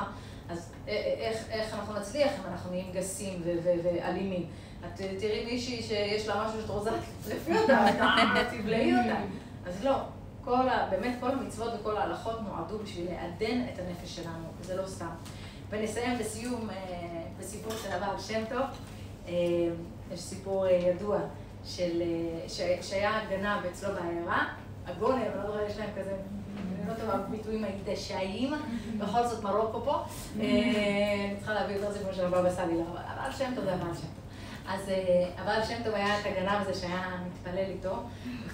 [0.48, 4.46] אז איך, איך אנחנו נצליח אם אנחנו נהיים גסים ואלימים?
[4.86, 6.90] את תראי מישהי שיש לה משהו שאת רוצה
[7.28, 7.86] לפי אותה,
[8.52, 9.20] תבלעי אותה.
[9.66, 9.96] אז לא,
[10.44, 14.86] כל ה, באמת כל המצוות וכל ההלכות נועדו בשביל לעדן את הנפש שלנו, וזה לא
[14.86, 15.10] סתם.
[15.70, 16.76] ונסיים בסיום, אה,
[17.38, 18.62] בסיפור של הבעל שם טוב.
[19.28, 19.32] אה,
[20.12, 21.18] יש סיפור ידוע
[21.64, 22.02] של,
[22.82, 24.48] שהיה גנב אצלו בעיירה,
[24.86, 26.16] הגולם, לא רואה, יש להם כזה,
[26.80, 28.52] אני לא טובה בביטויים ההקדשאיים,
[28.98, 30.04] בכל זאת מרוקו פה.
[30.36, 34.04] אני צריכה להביא יותר סיפור של הבבא סאלי, אבל הבעל שם טוב זה שם טוב.
[34.68, 34.90] אז
[35.38, 38.02] הבעל שם טוב היה את הגנב הזה שהיה מתפלל איתו,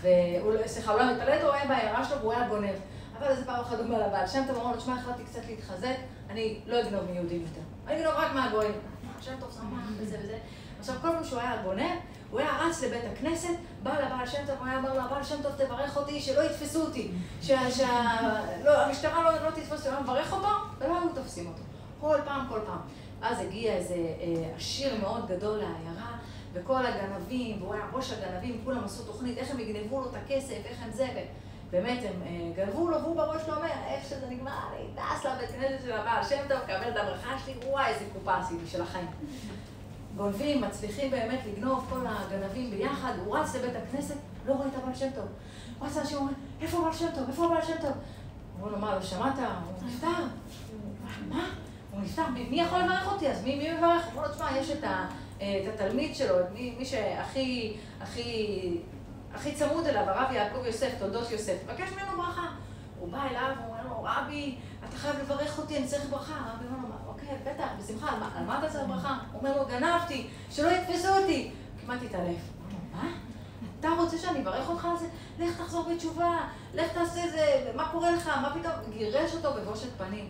[0.01, 2.75] והוא, לא, סליחה, הוא לא מתפלל איתו, הוא היה בעיירה שלו והוא היה גונב.
[3.19, 5.97] אבל איזה פעם אחת דוגמה לבעל שם טוב, אמרו לו, תשמע, החלטתי קצת להתחזק,
[6.31, 7.61] אני לא אגנוב מיהודים יותר.
[7.87, 8.73] אני אגנוב רק מהגויים.
[9.21, 10.39] שם טוב שמח וזה וזה.
[10.81, 11.97] עכשיו, כל פעם שהוא היה גונב,
[12.31, 15.43] הוא היה רץ לבית הכנסת, בא לבעל שם טוב, הוא היה אומר לו, הבעל שם
[15.43, 17.11] טוב, תברך אותי, שלא יתפסו אותי.
[17.43, 20.49] שהמשטרה לא תתפוס אותי, הוא היה מברך אותו,
[20.79, 21.63] ולא היו תופסים אותו.
[22.01, 22.79] כל פעם, כל פעם.
[23.23, 23.97] אז הגיע איזה
[24.57, 26.17] עשיר מאוד גדול לעיירה,
[26.53, 30.59] וכל הגנבים, והוא היה ראש הגנבים, כולם עשו תוכנית, איך הם יגנבו לו את הכסף,
[30.65, 31.09] איך הם זה,
[31.69, 32.23] ובאמת הם
[32.57, 36.25] גנבו לו, והוא בראש לא אומר, איך שזה נגמר, אני טס לבית כנסת של הבעל
[36.25, 39.07] שם טוב, קבל את הברכה שלי, וואי, איזה קופה עשיתי של החיים.
[40.19, 44.15] גונבים, מצליחים באמת לגנוב כל הגנבים ביחד, הוא רץ לבית הכנסת,
[44.47, 45.25] לא רואה את הבעל שם טוב.
[45.79, 47.29] הוא רץ לאנשים, אומרים, איפה הבעל שם טוב?
[47.29, 47.93] איפה הבעל שם טוב?
[48.57, 49.39] אמרו לו, מה, לא שמעת?
[49.39, 50.25] הוא נפטר.
[51.29, 51.47] מה?
[51.91, 53.29] הוא נפטר, מי יכול לברך אותי?
[53.29, 54.09] אז מי מברך?
[54.13, 54.85] אמרו לו, תשמע, יש את
[55.75, 58.81] התלמיד שלו, את מי שהכי, הכי,
[59.35, 62.47] הכי צמוד אליו, הרב יעקב יוסף, תולדות יוסף, מבקש ממנו ברכה.
[63.01, 64.57] הוא בא אליו, הוא אומר לו, רבי,
[64.89, 66.35] אתה חייב לברך אותי, אני צריך ברכה.
[66.35, 66.88] הרבי אומר לו,
[67.31, 69.19] אוקיי, בטח, בשמחה, על מה אתה צריך ברכה?
[69.35, 71.51] אומר לו, גנבתי, שלא יתפסו אותי.
[71.81, 72.41] כמעט התעלף.
[72.93, 73.09] מה?
[73.81, 75.07] אתה רוצה שאני אברך אותך על זה?
[75.39, 76.39] לך תחזור בתשובה,
[76.75, 78.27] לך תעשה זה, מה קורה לך?
[78.27, 78.75] מה פתאום?
[78.93, 80.29] גירש אותו בבושת פנים.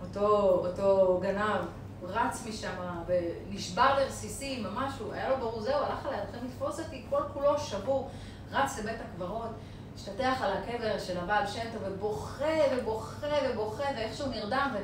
[0.00, 0.26] אותו,
[0.66, 1.64] אותו גנב
[2.02, 2.72] רץ משם
[3.06, 7.58] ונשבר לרסיסים, ממש, הוא היה לו ברור, זהו, הלך עליי, הולכים לתפוס אותי, כל כולו
[7.58, 8.10] שבור,
[8.52, 9.50] רץ לבית הקברות,
[9.94, 12.44] השתטח על הקבר של הבעל שם טוב, ובוכה
[12.76, 14.74] ובוכה ובוכה, ואיכשהו נרדם,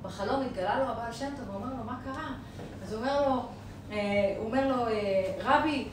[0.00, 2.28] ובחלום התגלה לו הבעל שם טוב, ואומר לו, מה קרה?
[2.82, 3.42] אז הוא אומר לו,
[4.38, 4.84] הוא אומר לו,
[5.44, 5.88] רבי,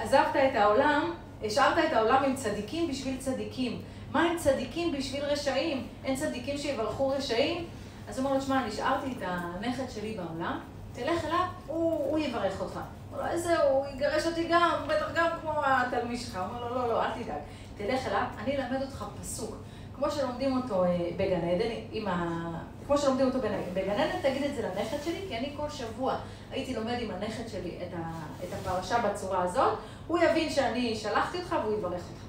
[0.00, 3.82] עזבת את העולם, השארת את העולם עם צדיקים בשביל צדיקים.
[4.12, 5.86] מה עם צדיקים בשביל רשעים?
[6.04, 7.66] אין צדיקים שיברכו רשעים?
[8.08, 10.60] אז הוא אומר לו, שמע, אני השארתי את הנכד שלי בעולם,
[10.92, 12.74] תלך אליו, הוא, הוא יברך אותך.
[12.74, 12.82] הוא
[13.12, 16.36] אומר לו, איזה, הוא יגרש אותי גם, בטח גם כמו התלמיד שלך.
[16.36, 17.40] הוא אומר לו, לא, לא, אל תדאג,
[17.76, 19.56] תלך אליו, אני אלמד אותך פסוק.
[19.96, 20.84] כמו שלומדים אותו
[21.16, 22.50] בגן עדן, עם ה...
[22.86, 23.38] כמו שלומדים אותו
[23.74, 26.16] בגן עדן, תגיד את זה לנכד שלי, כי אני כל שבוע
[26.50, 28.10] הייתי לומד עם הנכד שלי את, ה...
[28.44, 32.24] את הפרשה בצורה הזאת, הוא יבין שאני שלחתי אותך והוא יברך אותך.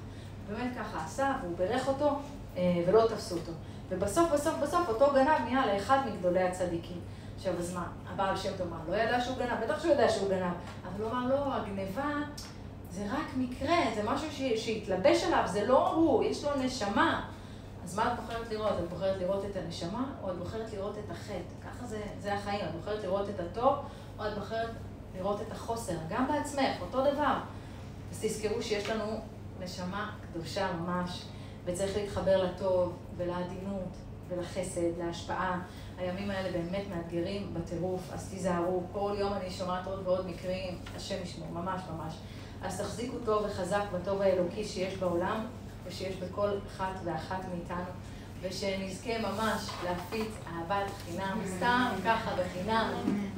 [0.48, 2.18] באמת ככה עשה, והוא בירך אותו,
[2.86, 3.52] ולא תפסו אותו.
[3.88, 7.00] ובסוף, בסוף, בסוף, אותו גנב נהיה לאחד מגדולי הצדיקים.
[7.36, 10.28] עכשיו, אז מה, הבעל שם טוב אמר, לא ידע שהוא גנב, בטח שהוא יודע שהוא
[10.28, 10.52] גנב,
[10.88, 12.14] אבל הוא אמר, לא, הגניבה
[12.90, 14.28] זה רק מקרה, זה משהו.
[14.56, 17.28] שהתלבש עליו, זה לא הוא, יש לו נשמה.
[17.88, 18.72] אז מה את בוחרת לראות?
[18.84, 21.68] את בוחרת לראות את הנשמה, או את בוחרת לראות את החטא?
[21.68, 23.74] ככה זה, זה החיים, את בוחרת לראות את הטוב,
[24.18, 24.70] או את בוחרת
[25.16, 27.38] לראות את החוסר, גם בעצמך, אותו דבר.
[28.10, 29.20] אז תזכרו שיש לנו
[29.60, 31.24] נשמה קדושה ממש,
[31.64, 33.96] וצריך להתחבר לטוב ולעדינות
[34.28, 35.60] ולחסד, להשפעה.
[35.98, 38.82] הימים האלה באמת מאתגרים בטירוף, אז תיזהרו.
[38.92, 42.14] כל יום אני שומעת עוד ועוד מקרים, השם ישמור, ממש ממש.
[42.62, 45.46] אז תחזיקו טוב וחזק בטוב האלוקי שיש בעולם,
[45.88, 47.90] ושיש בכל אחת ואחת מאיתנו,
[48.40, 52.92] ושנזכה ממש להפיץ אהבת חינם, סתם ככה בחינם.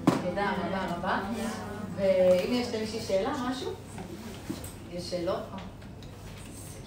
[0.04, 1.20] תודה רבה רבה.
[1.96, 3.70] ואם יש למישהי שאלה, משהו?
[4.92, 5.42] יש שאלות?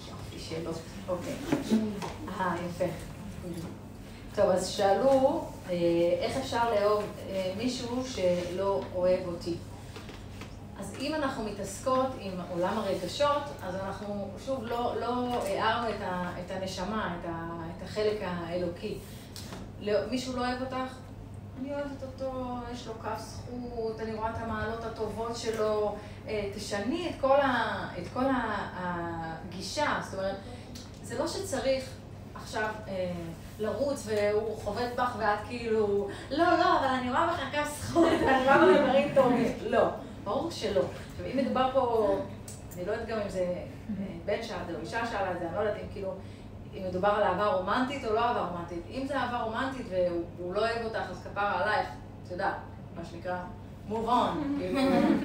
[0.08, 0.78] יופי, שאלות.
[1.08, 1.34] אוקיי.
[2.28, 2.84] אה, יפה.
[4.34, 5.44] טוב, אז שאלו,
[6.20, 7.04] איך אפשר לאהוב
[7.56, 9.54] מישהו שלא אוהב אותי?
[10.78, 16.32] אז אם אנחנו מתעסקות עם עולם הרגשות, אז אנחנו שוב לא, לא הערנו את, ה,
[16.40, 18.98] את הנשמה, את, ה, את החלק האלוקי.
[20.10, 20.94] מישהו לא אוהב אותך?
[21.60, 25.96] אני אוהבת אותו, יש לו כף זכות, אני רואה את המעלות הטובות שלו.
[26.54, 28.24] תשני את כל, ה, את כל
[28.76, 30.36] הגישה, זאת אומרת,
[31.02, 31.84] זה לא שצריך
[32.34, 32.68] עכשיו
[33.58, 38.44] לרוץ והוא חובט בך ואת כאילו, לא, לא, אבל אני רואה בך כף זכות, אני
[38.44, 39.52] רואה בך דברים טובים.
[39.66, 39.88] לא.
[40.24, 40.82] ברור שלא.
[41.10, 42.16] עכשיו, אם מדובר פה,
[42.76, 43.54] אני לא יודעת גם אם זה
[44.24, 46.14] בן שאל או אישה שאלה את זה, אני לא יודעת אם כאילו,
[46.74, 48.82] אם מדובר על אהבה רומנטית או לא אהבה רומנטית.
[48.90, 51.88] אם זה אהבה רומנטית והוא לא אוהב אותך, אז כפרה עלייך,
[52.26, 52.54] את יודעת,
[52.96, 53.36] מה שנקרא,
[53.90, 54.80] move on, כאילו,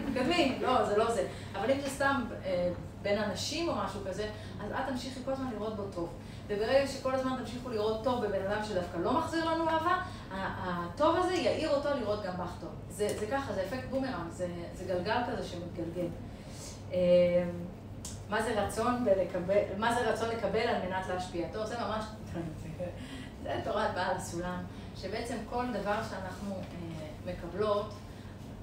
[0.08, 1.28] מתקדמים, לא, זה לא זה.
[1.56, 2.22] אבל אם זה סתם
[3.02, 4.30] בין אנשים או משהו כזה,
[4.64, 6.10] אז את תמשיכי כל הזמן לראות בו טוב.
[6.48, 11.34] וברגע שכל הזמן תמשיכו לראות טוב בבן אדם שדווקא לא מחזיר לנו אהבה, הטוב הזה
[11.34, 12.70] יעיר אותו לראות גם בך טוב.
[12.90, 16.08] זה, זה ככה, זה אפקט בומרנג, זה, זה גלגל כזה שמתגלגל.
[18.30, 21.48] מה זה רצון ולקבל, מה זה רצון לקבל על מנת להשפיע.
[21.54, 22.06] טוב, זה ממש,
[23.44, 24.64] זה תורת בעל הסולם,
[24.96, 27.94] שבעצם כל דבר שאנחנו אה, מקבלות,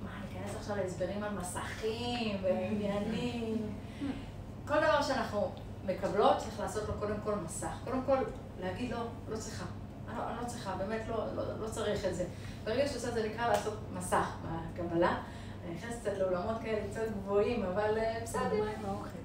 [0.02, 3.72] מה, ניכנס עכשיו להסברים על מסכים ועניינים,
[4.66, 5.52] כל דבר שאנחנו
[5.84, 7.72] מקבלות, צריך לעשות לו קודם כל מסך.
[7.84, 8.18] קודם כל,
[8.60, 8.98] להגיד לו,
[9.28, 9.64] לא צריכה.
[10.08, 12.24] אני לא, אני לא צריכה, באמת לא, לא, לא צריך את זה.
[12.64, 15.16] ברגע שעושה את זה נקרא לעשות מסך בקבלה.
[15.64, 18.64] אני נכנסת קצת לעולמות כאלה קצת גבוהים, אבל אה, בסדר.
[18.78, 19.18] עם האוכל.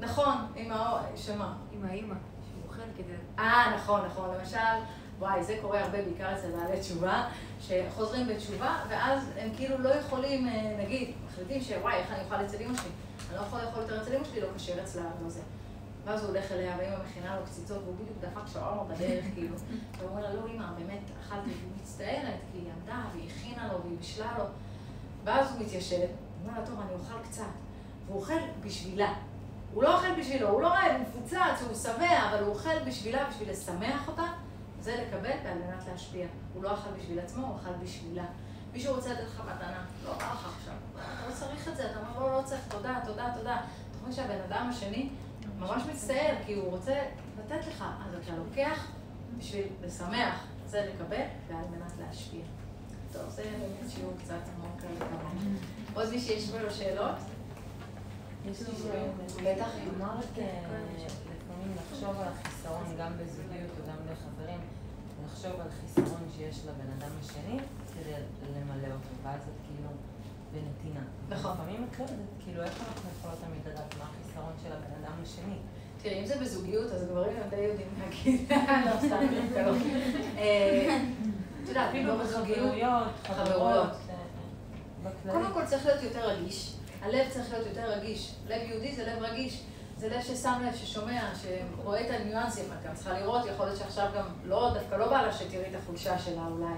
[0.00, 1.56] נכון, עם האוכל, שמה?
[1.72, 2.14] עם האימא,
[2.48, 3.12] שהוא אוכל כדי...
[3.38, 4.34] אה, נכון, נכון.
[4.34, 4.78] למשל,
[5.18, 7.28] וואי, זה קורה הרבה, בעיקר אצל בעלי תשובה,
[7.60, 12.56] שחוזרים בתשובה, ואז הם כאילו לא יכולים, אה, נגיד, מחליטים שוואי, איך אני אוכל אצל
[12.62, 12.90] אמא שלי?
[13.28, 15.40] אני לא יכול לאכול יותר אצל אמא שלי, לא כשר אצלה, לא זה.
[16.04, 19.56] ואז הוא הולך אליה, ואמא מכינה לו קציצות, והוא בדיוק דפק שווארמה בדרך, כאילו.
[19.98, 23.82] והוא אומר לה, לא, אמא, באמת, אכלתי, והיא מצטערת, כי היא עמדה, והיא הכינה לו,
[23.84, 24.44] והיא בישלה לו.
[25.24, 26.06] ואז הוא מתיישב, הוא
[26.46, 27.42] אומר לה, טוב, אני אוכל קצת.
[28.06, 29.14] והוא אוכל בשבילה.
[29.74, 33.24] הוא לא אוכל בשבילו, הוא לא רעב, הוא מפוצץ, הוא שבע, אבל הוא אוכל בשבילה,
[33.30, 34.24] בשביל לשמח אותה,
[34.88, 36.26] זה לקבל ועל מנת להשפיע.
[36.54, 38.24] הוא לא אכל בשביל עצמו, הוא אכל בשבילה.
[38.72, 41.98] מישהו רוצה לתת לך מתנה, לא בא לך עכשיו, אתה לא צריך את זה, אתה
[41.98, 43.56] אומר, לא, לא צריך, תודה, תודה, תודה.
[43.56, 45.08] אתה חושב שהבן אדם השני
[45.58, 47.02] ממש מצטער, כי הוא רוצה
[47.38, 48.86] לתת לך, אז אתה לוקח
[49.38, 52.42] בשביל לשמח, זה לקבל ועל מנת להשפיע.
[53.12, 55.30] טוב, זה באמת שיעור קצת עמוק על כמה.
[55.94, 57.16] עוד מישהי יש לו שאלות?
[58.50, 59.54] יש לי שאלה.
[59.54, 60.38] בטח אמרת
[61.58, 64.60] לפעמים לחשוב על החיסרון גם בזוגיות וגם לחברים,
[65.24, 67.58] לחשוב על חיסרון שיש לבן אדם השני
[67.94, 68.12] כדי
[68.54, 69.90] למלא אותו, ואז את כאילו
[70.52, 71.04] בנתינה.
[71.28, 71.52] נכון.
[71.52, 75.12] לפעמים את לא יודעת, כאילו איך אנחנו יכולות תמיד לדעת מה החיסרון של הבן אדם
[75.22, 75.58] השני.
[76.02, 78.52] תראי, אם זה בזוגיות, אז גברים הם די יודעים להגיד,
[78.86, 79.72] לא, סתם, לא.
[80.38, 80.98] אה,
[81.62, 83.90] את יודעת, אפילו בזוגיות, חברויות.
[83.90, 84.14] אה,
[85.02, 85.38] בכללי.
[85.38, 86.74] קודם כל צריך להיות יותר רגיש.
[87.02, 88.34] הלב צריך להיות יותר רגיש.
[88.48, 89.62] לב יהודי זה לב רגיש.
[89.98, 92.64] זה לב ששם לב, ששומע, שרואה את הניואנסים.
[92.64, 95.74] את גם צריכה לראות, יכול להיות שעכשיו גם לא, דווקא לא בא לה שתראי את
[95.82, 96.74] החולשה שלה אולי.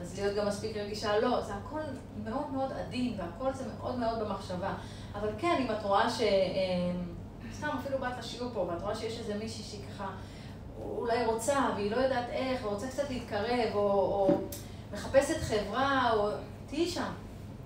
[0.00, 1.40] אז להיות גם מספיק רגישה, לא.
[1.40, 1.80] זה הכל
[2.24, 4.74] מאוד מאוד עדין, והכל זה מאוד מאוד במחשבה.
[5.14, 6.20] אבל כן, אם את רואה ש...
[6.20, 6.92] אה,
[7.52, 10.06] סתם אפילו באת לשיעור פה, ואת רואה שיש איזה מישהי שהיא ככה
[10.82, 14.40] אולי רוצה, והיא לא יודעת איך, ורוצה קצת להתקרב, או, או
[14.92, 16.30] מחפשת חברה, או...
[16.66, 17.12] תהיי שם.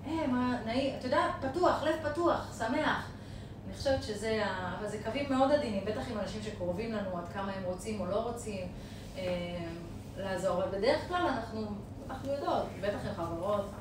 [0.07, 3.10] אה, מה, נעים, אתה יודע, פתוח, לב פתוח, שמח.
[3.71, 4.75] אני חושבת שזה, ה...
[4.79, 8.05] אבל זה קווים מאוד עדינים, בטח עם אנשים שקרובים לנו, עד כמה הם רוצים או
[8.05, 8.67] לא רוצים
[9.17, 9.23] אה,
[10.17, 11.67] לעזור, אבל בדרך כלל אנחנו,
[12.09, 13.71] אנחנו יודעות, בטח עם חברות,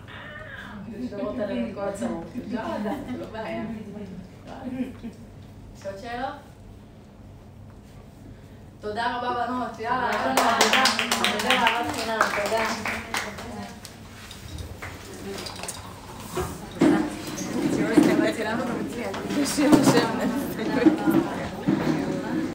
[1.43, 2.25] עליהם את כל הצרות.
[2.47, 3.63] אפשר לדעת, זה לא בעיה.
[5.77, 6.35] יש עוד שאלות?
[8.81, 10.83] תודה רבה בנות, יאללה, היה לנו עבודה,
[11.29, 12.65] עבודה אהבת חינם, תודה.
[17.95, 21.40] 真是，真是。